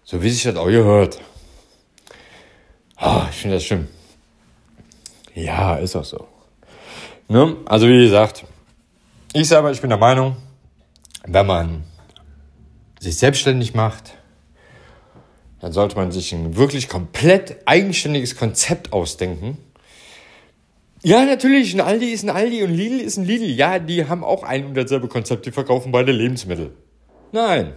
So 0.05 0.23
wie 0.23 0.29
sich 0.29 0.43
das 0.43 0.57
auch 0.57 0.67
gehört. 0.67 1.21
Ah, 2.97 3.27
ich 3.31 3.37
finde 3.37 3.57
das 3.57 3.65
schlimm. 3.65 3.89
Ja, 5.35 5.77
ist 5.77 5.97
auch 5.97 6.05
so. 6.05 6.27
Ne? 7.29 7.57
Also 7.65 7.89
wie 7.89 8.03
gesagt, 8.03 8.45
ich 9.33 9.49
selber, 9.49 9.71
ich 9.71 9.81
bin 9.81 9.89
der 9.89 9.99
Meinung, 9.99 10.37
wenn 11.25 11.47
man 11.47 11.85
sich 12.99 13.17
selbstständig 13.17 13.73
macht, 13.73 14.15
dann 15.61 15.73
sollte 15.73 15.97
man 15.97 16.11
sich 16.11 16.33
ein 16.33 16.57
wirklich 16.57 16.89
komplett 16.89 17.59
eigenständiges 17.67 18.37
Konzept 18.37 18.93
ausdenken. 18.93 19.59
Ja, 21.03 21.25
natürlich, 21.25 21.73
ein 21.75 21.81
Aldi 21.81 22.13
ist 22.13 22.25
ein 22.25 22.31
Aldi 22.31 22.63
und 22.63 22.75
Lidl 22.75 23.01
ist 23.01 23.17
ein 23.17 23.25
Lidl. 23.25 23.47
Ja, 23.47 23.79
die 23.79 24.07
haben 24.07 24.25
auch 24.25 24.43
ein 24.43 24.67
und 24.67 24.75
dasselbe 24.75 25.09
Konzept, 25.09 25.47
die 25.47 25.51
verkaufen 25.51 25.93
beide 25.93 26.13
Lebensmittel. 26.13 26.73
Nein. 27.33 27.75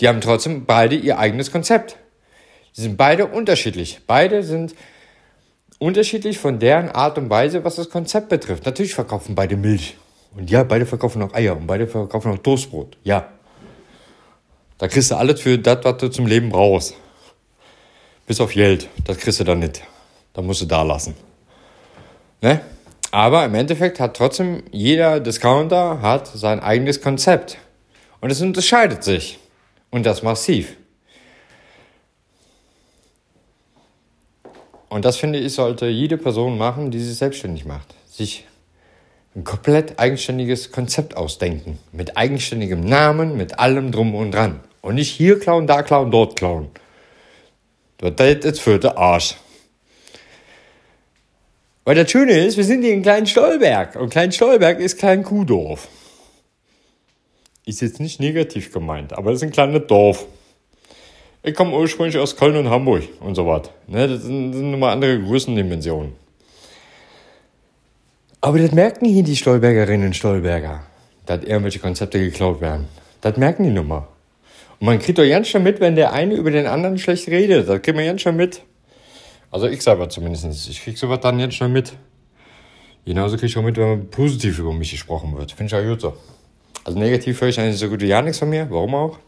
Die 0.00 0.08
haben 0.08 0.20
trotzdem 0.20 0.64
beide 0.64 0.96
ihr 0.96 1.18
eigenes 1.18 1.52
Konzept. 1.52 1.96
Die 2.76 2.80
sind 2.80 2.96
beide 2.96 3.26
unterschiedlich. 3.26 4.00
Beide 4.06 4.42
sind 4.42 4.74
unterschiedlich 5.78 6.38
von 6.38 6.58
deren 6.58 6.88
Art 6.88 7.16
und 7.18 7.30
Weise, 7.30 7.62
was 7.62 7.76
das 7.76 7.90
Konzept 7.90 8.28
betrifft. 8.28 8.66
Natürlich 8.66 8.94
verkaufen 8.94 9.36
beide 9.36 9.56
Milch. 9.56 9.96
Und 10.36 10.50
ja, 10.50 10.64
beide 10.64 10.84
verkaufen 10.84 11.22
auch 11.22 11.32
Eier 11.32 11.56
und 11.56 11.68
beide 11.68 11.86
verkaufen 11.86 12.32
auch 12.32 12.38
Toastbrot. 12.38 12.96
Ja. 13.04 13.33
Da 14.78 14.88
kriegst 14.88 15.10
du 15.10 15.16
alles 15.16 15.40
für 15.40 15.58
das, 15.58 15.84
was 15.84 15.98
du 15.98 16.08
zum 16.08 16.26
Leben 16.26 16.50
brauchst. 16.50 16.94
Bis 18.26 18.40
auf 18.40 18.52
Geld. 18.52 18.88
Das 19.04 19.18
kriegst 19.18 19.40
du 19.40 19.44
dann 19.44 19.60
nicht. 19.60 19.82
Da 20.32 20.42
musst 20.42 20.62
du 20.62 20.66
da 20.66 20.82
lassen. 20.82 21.14
Ne? 22.40 22.60
Aber 23.10 23.44
im 23.44 23.54
Endeffekt 23.54 24.00
hat 24.00 24.16
trotzdem 24.16 24.64
jeder 24.72 25.20
Discounter 25.20 26.02
hat 26.02 26.26
sein 26.26 26.60
eigenes 26.60 27.00
Konzept. 27.00 27.58
Und 28.20 28.30
es 28.30 28.40
unterscheidet 28.40 29.04
sich. 29.04 29.38
Und 29.90 30.04
das 30.04 30.22
massiv. 30.22 30.76
Und 34.88 35.04
das 35.04 35.16
finde 35.16 35.38
ich, 35.38 35.52
sollte 35.52 35.86
jede 35.86 36.16
Person 36.16 36.58
machen, 36.58 36.90
die 36.90 37.00
sich 37.00 37.16
selbstständig 37.16 37.64
macht. 37.64 37.94
Sich 38.08 38.46
ein 39.36 39.44
komplett 39.44 39.98
eigenständiges 39.98 40.70
Konzept 40.70 41.16
ausdenken. 41.16 41.78
Mit 41.92 42.16
eigenständigem 42.16 42.80
Namen, 42.80 43.36
mit 43.36 43.58
allem 43.58 43.90
drum 43.90 44.14
und 44.14 44.32
dran. 44.32 44.60
Und 44.80 44.94
nicht 44.94 45.10
hier 45.10 45.40
klauen, 45.40 45.66
da 45.66 45.82
klauen, 45.82 46.10
dort 46.10 46.36
klauen. 46.36 46.68
Das 47.98 48.44
ist 48.44 48.60
für 48.60 48.78
den 48.78 48.92
Arsch. 48.92 49.34
Weil 51.84 51.96
das 51.96 52.10
Schöne 52.10 52.44
ist, 52.44 52.56
wir 52.56 52.64
sind 52.64 52.82
hier 52.82 52.92
in 52.92 53.02
Klein 53.02 53.26
Stolberg. 53.26 53.96
Und 53.96 54.10
Klein 54.10 54.32
Stolberg 54.32 54.78
ist 54.78 54.98
Klein 54.98 55.22
Kuhdorf. 55.22 55.88
Ist 57.66 57.80
jetzt 57.80 57.98
nicht 58.00 58.20
negativ 58.20 58.72
gemeint, 58.72 59.14
aber 59.14 59.30
es 59.30 59.36
ist 59.36 59.42
ein 59.42 59.52
kleines 59.52 59.86
Dorf. 59.86 60.26
Ich 61.42 61.54
komme 61.54 61.76
ursprünglich 61.76 62.18
aus 62.18 62.36
Köln 62.36 62.56
und 62.56 62.70
Hamburg 62.70 63.04
und 63.20 63.34
so 63.34 63.46
was. 63.46 63.70
Ne, 63.86 64.06
das 64.06 64.22
sind, 64.22 64.52
das 64.52 64.58
sind 64.58 64.70
nochmal 64.70 64.92
andere 64.92 65.18
Größendimensionen. 65.20 66.23
Aber 68.44 68.58
das 68.58 68.72
merken 68.72 69.06
hier 69.06 69.22
die 69.22 69.36
Stolbergerinnen 69.36 70.08
und 70.08 70.16
Stolberger, 70.16 70.82
dass 71.24 71.42
irgendwelche 71.44 71.78
Konzepte 71.78 72.20
geklaut 72.20 72.60
werden. 72.60 72.88
Das 73.22 73.38
merken 73.38 73.64
die 73.64 73.70
nun 73.70 73.88
mal. 73.88 74.06
Und 74.80 74.86
man 74.86 74.98
kriegt 74.98 75.16
doch 75.16 75.26
ganz 75.26 75.48
schon 75.48 75.62
mit, 75.62 75.80
wenn 75.80 75.96
der 75.96 76.12
eine 76.12 76.34
über 76.34 76.50
den 76.50 76.66
anderen 76.66 76.98
schlecht 76.98 77.26
redet. 77.28 77.66
Das 77.66 77.80
kriegt 77.80 77.96
man 77.96 78.04
ganz 78.04 78.20
schon 78.20 78.36
mit. 78.36 78.60
Also 79.50 79.66
ich 79.66 79.80
selber 79.80 80.10
zumindest. 80.10 80.68
Ich 80.68 80.82
krieg 80.82 80.98
sowas 80.98 81.20
dann 81.22 81.40
jetzt 81.40 81.54
schon 81.54 81.72
mit. 81.72 81.94
Genauso 83.06 83.38
krieg 83.38 83.48
ich 83.48 83.56
auch 83.56 83.62
mit, 83.62 83.78
wenn 83.78 84.10
positiv 84.10 84.58
über 84.58 84.74
mich 84.74 84.90
gesprochen 84.90 85.34
wird. 85.38 85.52
Finde 85.52 85.74
ich 85.74 85.82
auch 85.82 85.88
gut 85.88 86.02
so. 86.02 86.12
Also 86.84 86.98
negativ 86.98 87.40
höre 87.40 87.48
ich 87.48 87.58
eigentlich 87.58 87.78
so 87.78 87.88
gut 87.88 88.02
wie 88.02 88.08
gar 88.08 88.20
nichts 88.20 88.40
von 88.40 88.50
mir. 88.50 88.66
Warum 88.68 88.94
auch? 88.94 89.18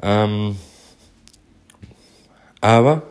Ähm, 0.00 0.56
aber 2.60 3.02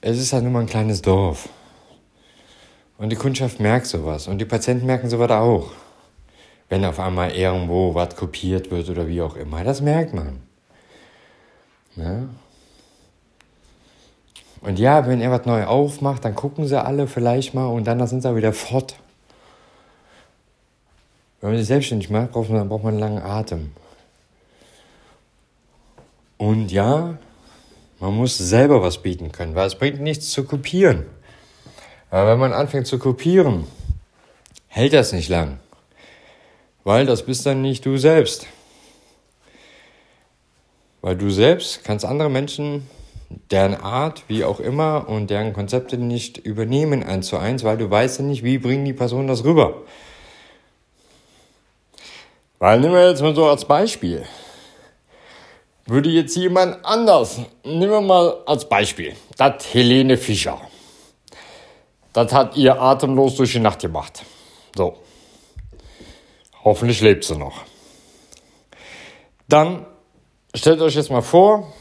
es 0.00 0.18
ist 0.18 0.32
halt 0.32 0.42
nur 0.42 0.50
mal 0.50 0.62
ein 0.62 0.66
kleines 0.66 1.02
Dorf. 1.02 1.48
Und 3.02 3.10
die 3.10 3.16
Kundschaft 3.16 3.58
merkt 3.58 3.86
sowas. 3.88 4.28
Und 4.28 4.38
die 4.38 4.44
Patienten 4.44 4.86
merken 4.86 5.10
sowas 5.10 5.32
auch. 5.32 5.72
Wenn 6.68 6.84
auf 6.84 7.00
einmal 7.00 7.32
irgendwo 7.32 7.96
was 7.96 8.14
kopiert 8.14 8.70
wird 8.70 8.88
oder 8.90 9.08
wie 9.08 9.20
auch 9.20 9.34
immer. 9.34 9.64
Das 9.64 9.80
merkt 9.80 10.14
man. 10.14 10.40
Ne? 11.96 12.28
Und 14.60 14.78
ja, 14.78 15.04
wenn 15.08 15.20
er 15.20 15.32
was 15.32 15.46
neu 15.46 15.64
aufmacht, 15.64 16.24
dann 16.24 16.36
gucken 16.36 16.68
sie 16.68 16.80
alle 16.80 17.08
vielleicht 17.08 17.54
mal 17.54 17.66
und 17.66 17.88
dann 17.88 18.06
sind 18.06 18.22
sie 18.22 18.36
wieder 18.36 18.52
fort. 18.52 18.94
Wenn 21.40 21.50
man 21.50 21.58
sich 21.58 21.66
selbstständig 21.66 22.08
macht, 22.08 22.30
braucht 22.30 22.50
man, 22.50 22.68
braucht 22.68 22.84
man 22.84 22.94
einen 22.94 23.00
langen 23.00 23.22
Atem. 23.22 23.72
Und 26.38 26.70
ja, 26.70 27.18
man 27.98 28.16
muss 28.16 28.38
selber 28.38 28.80
was 28.80 29.02
bieten 29.02 29.32
können, 29.32 29.56
weil 29.56 29.66
es 29.66 29.74
bringt 29.74 30.00
nichts 30.00 30.30
zu 30.30 30.44
kopieren. 30.44 31.06
Aber 32.12 32.28
wenn 32.28 32.38
man 32.38 32.52
anfängt 32.52 32.86
zu 32.86 32.98
kopieren, 32.98 33.66
hält 34.68 34.92
das 34.92 35.14
nicht 35.14 35.30
lang. 35.30 35.60
Weil 36.84 37.06
das 37.06 37.24
bist 37.24 37.46
dann 37.46 37.62
nicht 37.62 37.86
du 37.86 37.96
selbst. 37.96 38.46
Weil 41.00 41.16
du 41.16 41.30
selbst 41.30 41.84
kannst 41.84 42.04
andere 42.04 42.28
Menschen, 42.28 42.86
deren 43.50 43.74
Art, 43.74 44.24
wie 44.28 44.44
auch 44.44 44.60
immer, 44.60 45.08
und 45.08 45.30
deren 45.30 45.54
Konzepte 45.54 45.96
nicht 45.96 46.36
übernehmen 46.36 47.02
eins 47.02 47.28
zu 47.28 47.38
eins, 47.38 47.64
weil 47.64 47.78
du 47.78 47.90
weißt 47.90 48.18
ja 48.18 48.26
nicht, 48.26 48.44
wie 48.44 48.58
bringen 48.58 48.84
die 48.84 48.92
Personen 48.92 49.26
das 49.26 49.44
rüber. 49.44 49.80
Weil 52.58 52.78
nehmen 52.80 52.92
wir 52.92 53.08
jetzt 53.08 53.22
mal 53.22 53.34
so 53.34 53.46
als 53.46 53.64
Beispiel. 53.64 54.26
Würde 55.86 56.10
jetzt 56.10 56.36
jemand 56.36 56.84
anders, 56.84 57.40
nehmen 57.64 57.90
wir 57.90 58.02
mal 58.02 58.42
als 58.44 58.68
Beispiel, 58.68 59.16
das 59.38 59.72
Helene 59.72 60.18
Fischer. 60.18 60.60
Das 62.12 62.32
hat 62.32 62.56
ihr 62.56 62.80
atemlos 62.80 63.36
durch 63.36 63.52
die 63.52 63.60
Nacht 63.60 63.80
gemacht. 63.80 64.24
So. 64.76 64.98
Hoffentlich 66.64 67.00
lebt 67.00 67.24
sie 67.24 67.36
noch. 67.36 67.62
Dann 69.48 69.86
stellt 70.54 70.80
euch 70.80 70.94
jetzt 70.94 71.10
mal 71.10 71.22
vor, 71.22 71.72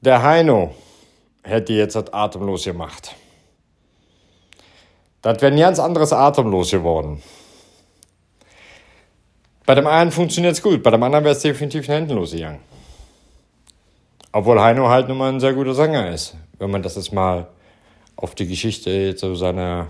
der 0.00 0.22
Heino 0.22 0.74
hätte 1.44 1.72
jetzt 1.72 1.94
das 1.94 2.12
atemlos 2.12 2.64
gemacht. 2.64 3.14
Das 5.22 5.40
wäre 5.40 5.52
ein 5.52 5.58
ganz 5.58 5.78
anderes 5.78 6.12
atemlos 6.12 6.72
geworden. 6.72 7.22
Bei 9.64 9.76
dem 9.76 9.86
einen 9.86 10.10
funktioniert 10.10 10.54
es 10.54 10.62
gut, 10.62 10.82
bei 10.82 10.90
dem 10.90 11.02
anderen 11.02 11.24
wäre 11.24 11.36
es 11.36 11.42
definitiv 11.42 11.86
nach 11.86 11.94
hinten 11.94 12.14
losgegangen. 12.14 12.60
Obwohl 14.32 14.60
Heino 14.60 14.88
halt 14.88 15.08
nun 15.08 15.18
mal 15.18 15.32
ein 15.32 15.40
sehr 15.40 15.52
guter 15.52 15.74
Sänger 15.74 16.10
ist. 16.10 16.36
Wenn 16.58 16.70
man 16.70 16.82
das 16.82 16.96
jetzt 16.96 17.12
mal 17.12 17.46
auf 18.22 18.34
die 18.34 18.46
Geschichte 18.46 19.14
so 19.18 19.34
seiner 19.34 19.88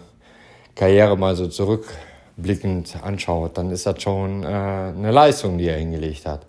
Karriere 0.74 1.16
mal 1.16 1.36
so 1.36 1.46
zurückblickend 1.48 2.96
anschaut, 3.02 3.58
dann 3.58 3.70
ist 3.70 3.86
das 3.86 4.02
schon 4.02 4.42
äh, 4.42 4.46
eine 4.46 5.10
Leistung, 5.10 5.58
die 5.58 5.68
er 5.68 5.76
hingelegt 5.76 6.26
hat. 6.26 6.46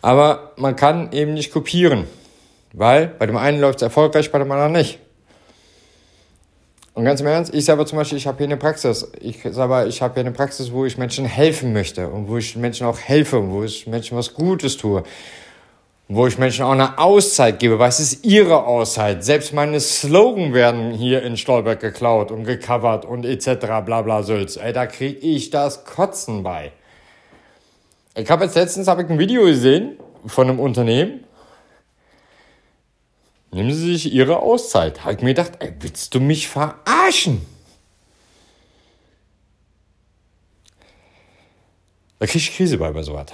Aber 0.00 0.52
man 0.56 0.76
kann 0.76 1.10
eben 1.12 1.34
nicht 1.34 1.52
kopieren, 1.52 2.04
weil 2.72 3.08
bei 3.08 3.26
dem 3.26 3.36
einen 3.36 3.60
läuft 3.60 3.80
es 3.80 3.82
erfolgreich, 3.82 4.30
bei 4.30 4.38
dem 4.38 4.50
anderen 4.52 4.72
nicht. 4.72 5.00
Und 6.94 7.04
ganz 7.04 7.20
im 7.20 7.26
Ernst, 7.26 7.52
ich 7.52 7.64
selber 7.64 7.84
zum 7.84 7.98
Beispiel, 7.98 8.16
ich 8.16 8.26
habe 8.26 8.38
hier 8.38 8.46
eine 8.46 8.56
Praxis. 8.56 9.10
Ich 9.20 9.42
selber, 9.42 9.86
ich 9.86 10.00
habe 10.00 10.14
hier 10.14 10.22
eine 10.22 10.30
Praxis, 10.30 10.72
wo 10.72 10.86
ich 10.86 10.96
Menschen 10.96 11.26
helfen 11.26 11.72
möchte 11.74 12.08
und 12.08 12.28
wo 12.28 12.38
ich 12.38 12.56
Menschen 12.56 12.86
auch 12.86 12.98
helfe 12.98 13.38
und 13.38 13.50
wo 13.50 13.64
ich 13.64 13.86
Menschen 13.86 14.16
was 14.16 14.32
Gutes 14.32 14.78
tue. 14.78 15.02
Wo 16.08 16.26
ich 16.26 16.38
Menschen 16.38 16.64
auch 16.64 16.70
eine 16.70 16.98
Auszeit 16.98 17.58
gebe, 17.58 17.78
weil 17.80 17.88
es 17.88 17.98
ist 17.98 18.24
ihre 18.24 18.64
Auszeit. 18.64 19.24
Selbst 19.24 19.52
meine 19.52 19.80
Slogan 19.80 20.54
werden 20.54 20.92
hier 20.92 21.22
in 21.22 21.36
Stolberg 21.36 21.80
geklaut 21.80 22.30
und 22.30 22.44
gecovert 22.44 23.04
und 23.04 23.24
etc. 23.24 23.66
bla 23.84 24.02
bla 24.02 24.22
Sülz. 24.22 24.56
Ey, 24.56 24.72
da 24.72 24.86
krieg 24.86 25.18
ich 25.22 25.50
das 25.50 25.84
Kotzen 25.84 26.44
bei. 26.44 26.70
Ich 28.14 28.30
habe 28.30 28.44
jetzt 28.44 28.54
letztens 28.54 28.86
hab 28.86 29.00
ich 29.00 29.10
ein 29.10 29.18
Video 29.18 29.44
gesehen 29.44 29.98
von 30.26 30.48
einem 30.48 30.60
Unternehmen, 30.60 31.26
Nehmen 33.56 33.72
Sie 33.72 33.96
sich 33.96 34.12
Ihre 34.12 34.40
Auszeit. 34.40 35.02
Habe 35.04 35.14
ich 35.14 35.22
mir 35.22 35.32
gedacht, 35.32 35.52
ey, 35.60 35.72
willst 35.80 36.14
du 36.14 36.20
mich 36.20 36.46
verarschen? 36.46 37.40
Da 42.18 42.26
kriege 42.26 42.38
ich 42.38 42.54
Krise 42.54 42.76
bei 42.76 42.90
bei 42.92 43.02
sowas. 43.02 43.28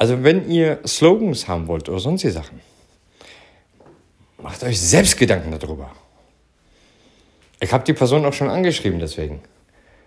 Also 0.00 0.24
wenn 0.24 0.50
ihr 0.50 0.80
Slogans 0.86 1.46
haben 1.46 1.66
wollt 1.66 1.86
oder 1.90 2.00
sonstige 2.00 2.32
Sachen, 2.32 2.58
macht 4.38 4.62
euch 4.64 4.80
selbst 4.80 5.18
Gedanken 5.18 5.50
darüber. 5.50 5.90
Ich 7.60 7.70
habe 7.70 7.84
die 7.84 7.92
Person 7.92 8.24
auch 8.24 8.32
schon 8.32 8.48
angeschrieben 8.48 8.98
deswegen. 8.98 9.42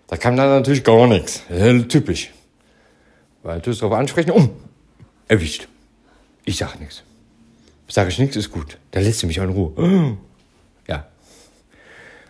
Da 0.08 0.16
kam 0.16 0.36
dann 0.36 0.48
natürlich 0.48 0.82
gar 0.82 1.06
nichts. 1.06 1.44
Typisch. 1.88 2.32
Weil 3.44 3.60
du 3.60 3.70
es 3.70 3.78
darauf 3.78 3.96
ansprechen, 3.96 4.32
um, 4.32 4.50
erwischt. 5.28 5.68
Ich 6.44 6.56
sage 6.56 6.76
nichts. 6.80 7.04
Sage 7.86 8.08
ich 8.08 8.18
nichts, 8.18 8.34
ist 8.34 8.50
gut. 8.50 8.76
Dann 8.90 9.04
lässt 9.04 9.20
sie 9.20 9.26
mich 9.26 9.38
auch 9.38 9.44
in 9.44 9.50
Ruhe. 9.50 10.18
Ja. 10.88 11.06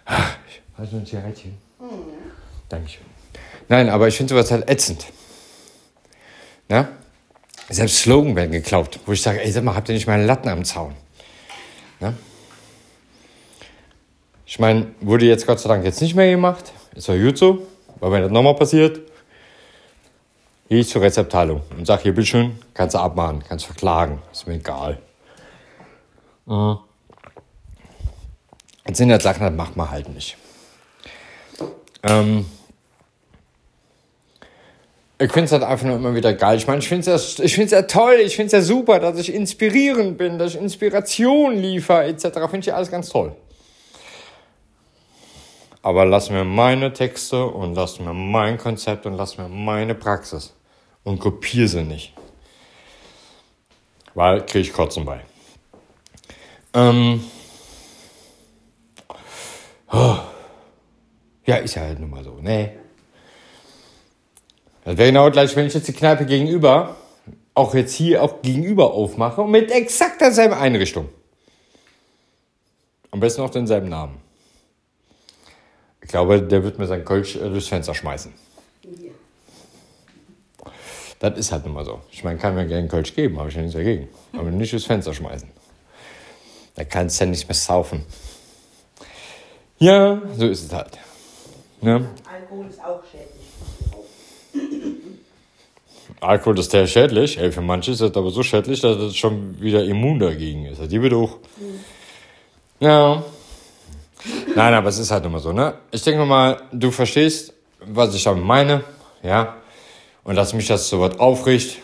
Ach, 0.04 0.36
hast 0.76 0.92
du 0.92 0.98
ein 0.98 1.06
Zigarettchen? 1.06 1.56
Mhm. 1.80 1.86
Dankeschön. 2.68 3.06
Nein, 3.70 3.88
aber 3.88 4.06
ich 4.06 4.16
finde 4.18 4.34
sowas 4.34 4.50
halt 4.50 4.68
ätzend. 4.68 5.06
Na? 6.68 6.90
Selbst 7.70 7.98
Slogan 7.98 8.36
werden 8.36 8.52
geklaut, 8.52 9.00
wo 9.06 9.12
ich 9.12 9.22
sage, 9.22 9.42
ey, 9.42 9.50
sag 9.50 9.64
mal, 9.64 9.74
habt 9.74 9.88
ihr 9.88 9.94
nicht 9.94 10.06
meine 10.06 10.26
Latten 10.26 10.48
am 10.48 10.64
Zaun? 10.64 10.94
Na? 12.00 12.14
Ich 14.46 14.58
meine, 14.58 14.94
wurde 15.00 15.26
jetzt 15.26 15.46
Gott 15.46 15.58
sei 15.58 15.68
Dank 15.68 15.84
jetzt 15.84 16.00
nicht 16.00 16.14
mehr 16.14 16.30
gemacht. 16.30 16.72
Ist 16.94 17.08
doch 17.08 17.16
gut 17.16 17.38
so. 17.38 17.66
Weil 18.00 18.12
wenn 18.12 18.22
das 18.22 18.30
nochmal 18.30 18.54
passiert, 18.54 19.00
gehe 20.68 20.80
ich 20.80 20.88
zur 20.88 21.02
Rezeptteilung 21.02 21.62
und 21.76 21.86
sage, 21.86 22.02
hier, 22.02 22.14
bitteschön, 22.14 22.58
kannst 22.74 22.94
du 22.94 22.98
abmahnen, 22.98 23.42
kannst 23.48 23.64
verklagen. 23.64 24.20
Ist 24.30 24.46
mir 24.46 24.54
egal. 24.54 24.98
Mhm. 26.46 26.78
Das 28.84 28.98
sind 28.98 29.10
halt 29.10 29.22
Sachen, 29.22 29.40
das 29.40 29.54
macht 29.54 29.76
man 29.76 29.90
halt 29.90 30.08
nicht. 30.10 30.36
Ähm, 32.02 32.44
ich 35.18 35.30
finde 35.30 35.44
es 35.44 35.52
halt 35.52 35.62
einfach 35.62 35.86
nur 35.86 35.96
immer 35.96 36.14
wieder 36.14 36.32
geil. 36.32 36.56
Ich 36.56 36.66
meine, 36.66 36.80
ich 36.80 36.88
finde 36.88 37.08
es 37.10 37.38
ja, 37.38 37.46
find's 37.46 37.72
ja 37.72 37.82
toll, 37.82 38.16
ich 38.20 38.34
finde 38.34 38.46
es 38.46 38.52
ja 38.52 38.60
super, 38.62 38.98
dass 38.98 39.18
ich 39.18 39.32
inspirierend 39.32 40.18
bin, 40.18 40.38
dass 40.38 40.54
ich 40.54 40.60
Inspiration 40.60 41.54
liefere, 41.56 42.04
etc. 42.04 42.24
Finde 42.50 42.58
ich 42.60 42.74
alles 42.74 42.90
ganz 42.90 43.08
toll. 43.10 43.34
Aber 45.82 46.04
lass 46.04 46.30
mir 46.30 46.44
meine 46.44 46.92
Texte 46.92 47.44
und 47.44 47.74
lass 47.74 48.00
mir 48.00 48.12
mein 48.12 48.58
Konzept 48.58 49.06
und 49.06 49.14
lass 49.14 49.38
mir 49.38 49.48
meine 49.48 49.94
Praxis. 49.94 50.54
Und 51.04 51.20
kopiere 51.20 51.68
sie 51.68 51.82
nicht. 51.82 52.14
Weil 54.14 54.46
kriege 54.46 54.60
ich 54.60 54.72
Kotzen 54.72 55.04
bei. 55.04 55.20
Ähm, 56.72 57.22
oh. 59.92 60.16
Ja, 61.44 61.56
ist 61.56 61.74
ja 61.74 61.82
halt 61.82 62.00
nun 62.00 62.10
mal 62.10 62.24
so, 62.24 62.40
ne? 62.40 62.83
Das 64.84 64.98
wäre 64.98 65.08
genau 65.08 65.30
gleich, 65.30 65.56
wenn 65.56 65.66
ich 65.66 65.74
jetzt 65.74 65.88
die 65.88 65.92
Kneipe 65.92 66.26
gegenüber, 66.26 66.96
auch 67.54 67.74
jetzt 67.74 67.94
hier 67.94 68.22
auch 68.22 68.42
gegenüber 68.42 68.92
aufmache 68.92 69.40
und 69.40 69.50
mit 69.50 69.70
exakt 69.70 70.20
derselben 70.20 70.54
Einrichtung. 70.54 71.08
Am 73.10 73.20
besten 73.20 73.42
auch 73.42 73.50
denselben 73.50 73.88
Namen. 73.88 74.20
Ich 76.02 76.08
glaube, 76.08 76.42
der 76.42 76.62
wird 76.62 76.78
mir 76.78 76.86
sein 76.86 77.04
Kölsch 77.04 77.36
äh, 77.36 77.48
durchs 77.48 77.68
Fenster 77.68 77.94
schmeißen. 77.94 78.34
Ja. 78.82 79.12
Das 81.18 81.38
ist 81.38 81.52
halt 81.52 81.64
nun 81.64 81.74
mal 81.74 81.84
so. 81.84 82.00
Ich 82.10 82.22
meine, 82.24 82.38
kann 82.38 82.54
mir 82.54 82.66
gerne 82.66 82.86
Kölsch 82.88 83.14
geben, 83.14 83.38
habe 83.38 83.48
ich 83.48 83.54
ja 83.54 83.62
nichts 83.62 83.76
dagegen. 83.76 84.08
Aber 84.32 84.50
nicht 84.50 84.72
durchs 84.72 84.84
Fenster 84.84 85.14
schmeißen. 85.14 85.48
Da 86.74 86.84
kannst 86.84 87.20
du 87.20 87.24
ja 87.24 87.30
nicht 87.30 87.48
mehr 87.48 87.54
saufen. 87.54 88.04
Ja, 89.78 90.20
so 90.36 90.46
ist 90.46 90.64
es 90.64 90.72
halt. 90.72 90.98
Ne? 91.80 92.10
Alkohol 92.30 92.66
ist 92.68 92.80
auch 92.80 93.02
schädlich. 93.10 93.33
Alkohol 96.24 96.58
ist 96.58 96.70
sehr 96.70 96.86
schädlich. 96.86 97.38
Ey, 97.38 97.52
für 97.52 97.60
manche 97.60 97.92
ist 97.92 98.00
das 98.00 98.14
aber 98.14 98.30
so 98.30 98.42
schädlich, 98.42 98.80
dass 98.80 98.96
es 98.96 99.16
schon 99.16 99.60
wieder 99.60 99.84
immun 99.84 100.18
dagegen 100.18 100.66
ist. 100.66 100.80
Die 100.90 101.00
wird 101.00 101.14
auch. 101.14 101.38
Mhm. 101.58 101.80
Ja. 102.80 103.22
Nein, 104.54 104.74
aber 104.74 104.88
es 104.88 104.98
ist 104.98 105.10
halt 105.10 105.24
immer 105.24 105.38
so, 105.38 105.52
ne? 105.52 105.74
Ich 105.90 106.02
denke 106.02 106.24
mal, 106.24 106.62
du 106.72 106.90
verstehst, 106.90 107.52
was 107.86 108.14
ich 108.14 108.22
damit 108.24 108.44
meine, 108.44 108.82
ja? 109.22 109.56
Und 110.22 110.36
dass 110.36 110.54
mich 110.54 110.66
das 110.66 110.88
so 110.88 111.00
was 111.00 111.18
aufricht. 111.18 111.78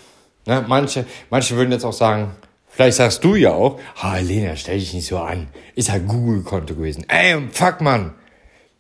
Ne? 0.47 0.65
Manche, 0.67 1.05
manche 1.29 1.57
würden 1.57 1.73
jetzt 1.73 1.85
auch 1.85 1.93
sagen, 1.93 2.33
vielleicht 2.69 2.97
sagst 2.97 3.23
du 3.23 3.35
ja 3.35 3.53
auch, 3.53 3.79
ha, 3.97 4.19
Lena, 4.19 4.57
stell 4.57 4.79
dich 4.79 4.95
nicht 4.95 5.07
so 5.07 5.19
an. 5.19 5.49
Ist 5.75 5.91
halt 5.91 6.09
Google-Konto 6.09 6.75
gewesen. 6.75 7.05
Ey, 7.09 7.37
fuck, 7.53 7.83
Mann. 7.83 8.15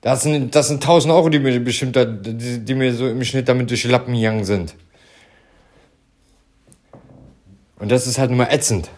Das 0.00 0.22
sind, 0.22 0.54
das 0.54 0.68
sind 0.68 0.82
1000 0.82 1.12
Euro, 1.12 1.28
die 1.28 1.38
mir 1.38 1.60
bestimmt, 1.60 1.96
da, 1.96 2.06
die, 2.06 2.64
die 2.64 2.74
mir 2.74 2.94
so 2.94 3.06
im 3.06 3.22
Schnitt 3.22 3.48
damit 3.48 3.68
durch 3.68 3.82
die 3.82 3.88
Lappen 3.88 4.14
gegangen 4.14 4.44
sind. 4.44 4.74
Und 7.80 7.90
das 7.90 8.06
ist 8.06 8.18
halt 8.18 8.30
mal 8.30 8.46
ätzend. 8.50 8.90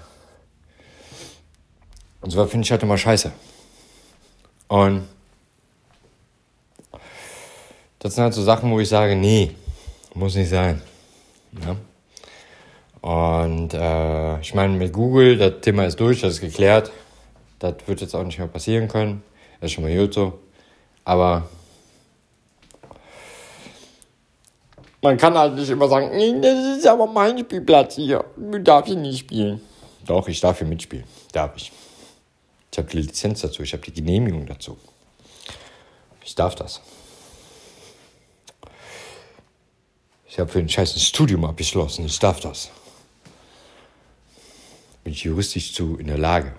Und 2.21 2.31
so 2.31 2.45
finde 2.47 2.64
ich 2.64 2.71
halt 2.71 2.83
immer 2.83 2.99
scheiße. 2.99 3.33
Und 4.68 5.09
das 8.01 8.14
sind 8.14 8.25
halt 8.25 8.35
so 8.35 8.42
Sachen, 8.42 8.71
wo 8.71 8.81
ich 8.81 8.88
sage, 8.88 9.14
nee, 9.14 9.53
muss 10.14 10.35
nicht 10.35 10.51
sein. 10.51 10.83
Ja? 11.64 11.77
Und 13.01 13.75
äh, 13.75 14.40
ich 14.40 14.55
meine, 14.55 14.75
mit 14.75 14.92
Google, 14.92 15.37
das 15.38 15.61
Thema 15.61 15.87
ist 15.87 15.99
durch, 16.01 16.21
das 16.21 16.35
ist 16.35 16.40
geklärt. 16.40 16.90
Das 17.61 17.75
wird 17.87 18.01
jetzt 18.01 18.14
auch 18.14 18.25
nicht 18.25 18.38
mehr 18.38 18.49
passieren 18.49 18.88
können. 18.88 19.23
Das 19.61 19.71
ist 19.71 19.75
schon 19.75 19.85
mal 19.85 19.97
gut 19.97 20.14
so. 20.14 20.40
Aber 21.05 21.49
man 25.02 25.16
kann 25.16 25.36
halt 25.36 25.54
nicht 25.54 25.68
immer 25.68 25.88
sagen, 25.88 26.16
nee, 26.16 26.40
das 26.40 26.78
ist 26.78 26.86
aber 26.86 27.06
mein 27.06 27.36
Spielplatz 27.38 27.96
hier. 27.96 28.24
Du 28.36 28.58
darfst 28.60 28.88
hier 28.88 28.96
nicht 28.96 29.18
spielen. 29.18 29.60
Doch, 30.06 30.28
ich 30.28 30.40
darf 30.40 30.58
hier 30.58 30.66
mitspielen. 30.66 31.04
Darf 31.32 31.52
ich. 31.56 31.72
Ich 32.70 32.78
habe 32.78 32.88
die 32.88 32.98
Lizenz 32.98 33.42
dazu, 33.42 33.62
ich 33.62 33.72
habe 33.72 33.82
die 33.82 33.92
Genehmigung 33.92 34.46
dazu. 34.46 34.78
Ich 36.24 36.34
darf 36.34 36.54
das. 36.54 36.80
Ich 40.26 40.38
habe 40.38 40.50
für 40.50 40.60
ein 40.60 40.68
scheißes 40.68 41.02
Studium 41.02 41.44
abgeschlossen, 41.44 42.06
ich 42.06 42.18
darf 42.18 42.40
das. 42.40 42.70
Bin 45.04 45.12
ich 45.12 45.24
juristisch 45.24 45.74
zu 45.74 45.98
in 45.98 46.06
der 46.06 46.16
Lage. 46.16 46.54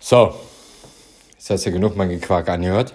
So, 0.00 0.34
jetzt 1.34 1.50
hast 1.50 1.66
du 1.66 1.70
ja 1.70 1.76
genug 1.76 1.94
mein 1.94 2.08
Gequark 2.08 2.48
angehört. 2.48 2.94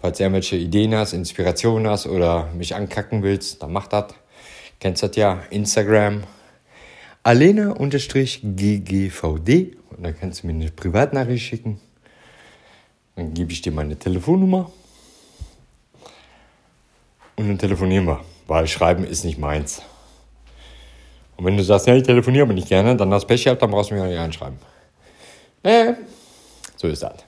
Falls 0.00 0.16
du 0.16 0.24
irgendwelche 0.24 0.56
Ideen 0.56 0.94
hast, 0.94 1.12
Inspirationen 1.12 1.90
hast 1.90 2.06
oder 2.06 2.48
mich 2.54 2.74
ankacken 2.74 3.22
willst, 3.22 3.62
dann 3.62 3.72
mach 3.72 3.86
das. 3.86 4.14
Kennst 4.78 5.02
das 5.02 5.14
ja, 5.16 5.42
Instagram, 5.50 6.24
alena-ggvd 7.22 7.80
und 9.90 10.02
dann 10.02 10.18
kannst 10.18 10.42
du 10.42 10.46
mir 10.46 10.54
eine 10.54 10.70
Privatnachricht 10.70 11.44
schicken. 11.44 11.78
Dann 13.16 13.34
gebe 13.34 13.52
ich 13.52 13.60
dir 13.60 13.72
meine 13.72 13.98
Telefonnummer 13.98 14.72
und 17.36 17.48
dann 17.48 17.58
telefonieren 17.58 18.06
wir, 18.06 18.24
weil 18.46 18.66
Schreiben 18.66 19.04
ist 19.04 19.24
nicht 19.24 19.38
meins. 19.38 19.82
Und 21.36 21.44
wenn 21.44 21.58
du 21.58 21.62
sagst, 21.62 21.86
ja, 21.86 21.94
ich 21.94 22.04
telefoniere 22.04 22.44
aber 22.44 22.54
nicht 22.54 22.68
gerne, 22.68 22.96
dann 22.96 23.12
hast 23.12 23.26
Pech 23.26 23.44
gehabt, 23.44 23.60
dann 23.60 23.70
brauchst 23.70 23.90
du 23.90 23.94
mir 23.94 24.02
auch 24.02 24.06
nicht 24.06 24.18
anschreiben. 24.18 24.58
Äh, 25.62 25.92
so 26.76 26.88
ist 26.88 27.02
das. 27.02 27.24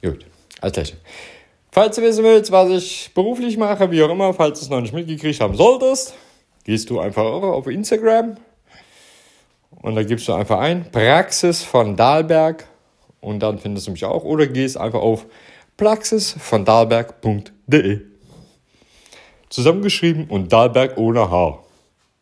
Gut, 0.00 0.26
alles 0.60 0.72
klar. 0.72 0.86
Falls 1.74 1.96
du 1.96 2.02
wissen 2.02 2.22
willst, 2.22 2.52
was 2.52 2.70
ich 2.70 3.10
beruflich 3.14 3.56
mache, 3.56 3.90
wie 3.90 4.00
auch 4.00 4.08
immer, 4.08 4.32
falls 4.32 4.60
du 4.60 4.64
es 4.64 4.70
noch 4.70 4.80
nicht 4.80 4.94
mitgekriegt 4.94 5.40
haben 5.40 5.56
solltest, 5.56 6.14
gehst 6.62 6.88
du 6.88 7.00
einfach 7.00 7.24
auf 7.24 7.66
Instagram 7.66 8.36
und 9.82 9.96
da 9.96 10.04
gibst 10.04 10.28
du 10.28 10.34
einfach 10.34 10.60
ein 10.60 10.92
Praxis 10.92 11.64
von 11.64 11.96
Dahlberg 11.96 12.68
und 13.20 13.40
dann 13.40 13.58
findest 13.58 13.88
du 13.88 13.90
mich 13.90 14.04
auch 14.04 14.22
oder 14.22 14.46
gehst 14.46 14.76
einfach 14.76 15.00
auf 15.00 15.26
praxisvondalberg.de. 15.76 18.02
Zusammengeschrieben 19.48 20.28
und 20.28 20.52
Dahlberg 20.52 20.96
ohne 20.96 21.28
H. 21.28 21.58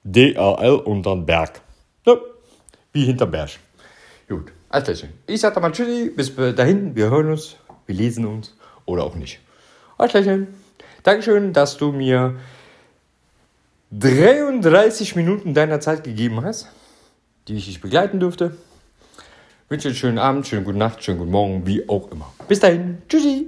D-A-L 0.02 0.76
und 0.76 1.04
dann 1.04 1.26
Berg. 1.26 1.60
Ja, 2.06 2.16
wie 2.94 3.04
hinterm 3.04 3.30
Berg. 3.30 3.50
Gut, 4.30 4.50
alles 4.70 5.00
klar. 5.00 5.12
Ich 5.26 5.42
sag 5.42 5.52
dann 5.52 5.62
mal 5.62 5.72
Tschüssi, 5.72 6.08
bis 6.08 6.34
dahin, 6.34 6.96
wir 6.96 7.10
hören 7.10 7.32
uns, 7.32 7.56
wir 7.84 7.94
lesen 7.94 8.24
uns 8.24 8.54
oder 8.86 9.04
auch 9.04 9.14
nicht. 9.14 9.40
Alles 9.98 10.12
klar. 10.12 10.38
Dankeschön, 11.02 11.52
dass 11.52 11.76
du 11.76 11.92
mir 11.92 12.36
33 13.92 15.16
Minuten 15.16 15.54
deiner 15.54 15.80
Zeit 15.80 16.04
gegeben 16.04 16.44
hast 16.44 16.68
die 17.48 17.54
ich 17.54 17.66
dich 17.66 17.80
begleiten 17.80 18.20
durfte. 18.20 18.56
Ich 19.64 19.70
wünsche 19.70 19.88
dir 19.88 19.90
einen 19.90 19.96
schönen 19.96 20.18
Abend, 20.18 20.46
schönen 20.46 20.64
guten 20.64 20.78
Nacht, 20.78 21.02
schönen 21.02 21.18
guten 21.18 21.30
Morgen, 21.30 21.66
wie 21.66 21.88
auch 21.88 22.10
immer. 22.10 22.32
Bis 22.48 22.60
dahin. 22.60 22.98
Tschüssi. 23.08 23.46